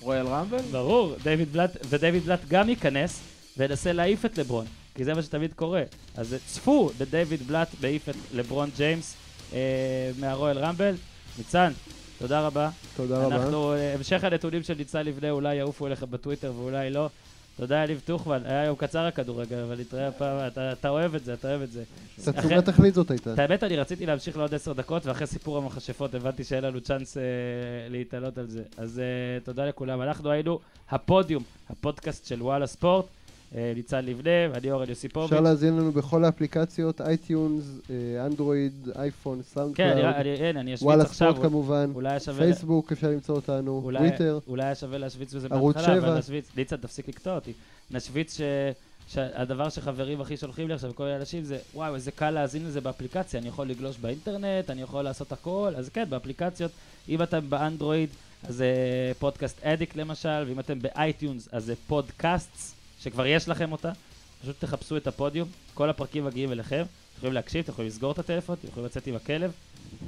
[0.00, 0.62] ברויאל רמבל?
[0.72, 3.20] ברור, דיוויד בלאט, ודייוויד בלאט גם ייכנס
[3.56, 5.82] וינסה להעיף את לברון, כי זה מה שתמיד קורה.
[6.16, 9.14] אז צפו בדיוויד בלאט מעיף את לברון ג'יימס
[9.52, 10.94] אה, מהרואל רמבל.
[11.38, 11.72] ניצן,
[12.18, 12.70] תודה רבה.
[12.96, 13.36] תודה רבה.
[13.36, 17.08] אנחנו, אה, המשך הנתונים של ניצן לבנה אולי יעופו אליך בטוויטר ואולי לא.
[17.60, 21.34] תודה, יניב טוחמן, היה יום קצר הכדורגל, אבל נתראה הפעם, אתה, אתה אוהב את זה,
[21.34, 21.82] אתה אוהב את זה.
[22.16, 23.34] תצוגת תכלית זאת הייתה.
[23.34, 27.16] את האמת, אני רציתי להמשיך לעוד עשר דקות, ואחרי סיפור המכשפות הבנתי שאין לנו צ'אנס
[27.16, 27.22] אה,
[27.90, 28.62] להתעלות על זה.
[28.76, 30.02] אז אה, תודה לכולם.
[30.02, 30.58] אנחנו היינו
[30.90, 33.06] הפודיום, הפודקאסט של וואלה ספורט.
[33.54, 35.32] אה, ניצן לבנה, ואני אורן יוסיפוביץ'.
[35.32, 40.74] אפשר להאזין לנו בכל האפליקציות, iTunes, אה, אנדרואיד, אייפון, סאונד כן, אני, Cloud, אין, אני
[40.74, 41.32] אשוויץ וואלה עכשיו.
[41.32, 41.92] ספורט כמובן.
[42.36, 44.38] פייסבוק אפשר למצוא אותנו, טוויטר.
[44.48, 46.18] אולי היה שווה להשוויץ בזה בהתחלה, אבל.
[46.18, 47.52] נשוויץ, ניצן, תפסיק לקטוע אותי.
[47.90, 48.40] נשוויץ.
[49.08, 52.80] שהדבר שחברים הכי שולחים לי עכשיו, כל מיני אנשים, זה וואו, איזה קל להאזין לזה
[52.80, 56.70] באפליקציה, אני יכול לגלוש באינטרנט, אני יכול לעשות הכל, אז כן, באפליקציות,
[57.08, 58.08] אם אתם באנדרואיד,
[58.48, 58.72] אז זה
[59.18, 63.92] Podcast Addict למשל, ואם אתם ב iTunes, אז זה Podcasts, שכבר יש לכם אותה,
[64.42, 68.18] פשוט תחפשו את הפודיום, כל הפרקים מגיעים אליכם, אתם יכולים להקשיב, אתם יכולים לסגור את
[68.18, 69.52] הטלפון, אתם יכולים לצאת עם הכלב,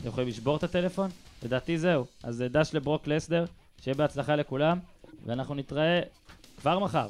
[0.00, 1.10] אתם יכולים לשבור את הטלפון,
[1.42, 2.06] לדעתי זהו.
[2.22, 3.44] אז אה, דש לברוק לסדר,
[3.82, 4.78] שיהיה בהצלחה לכולם,
[5.26, 6.00] ואנחנו נתראה
[6.60, 7.08] כבר מחר.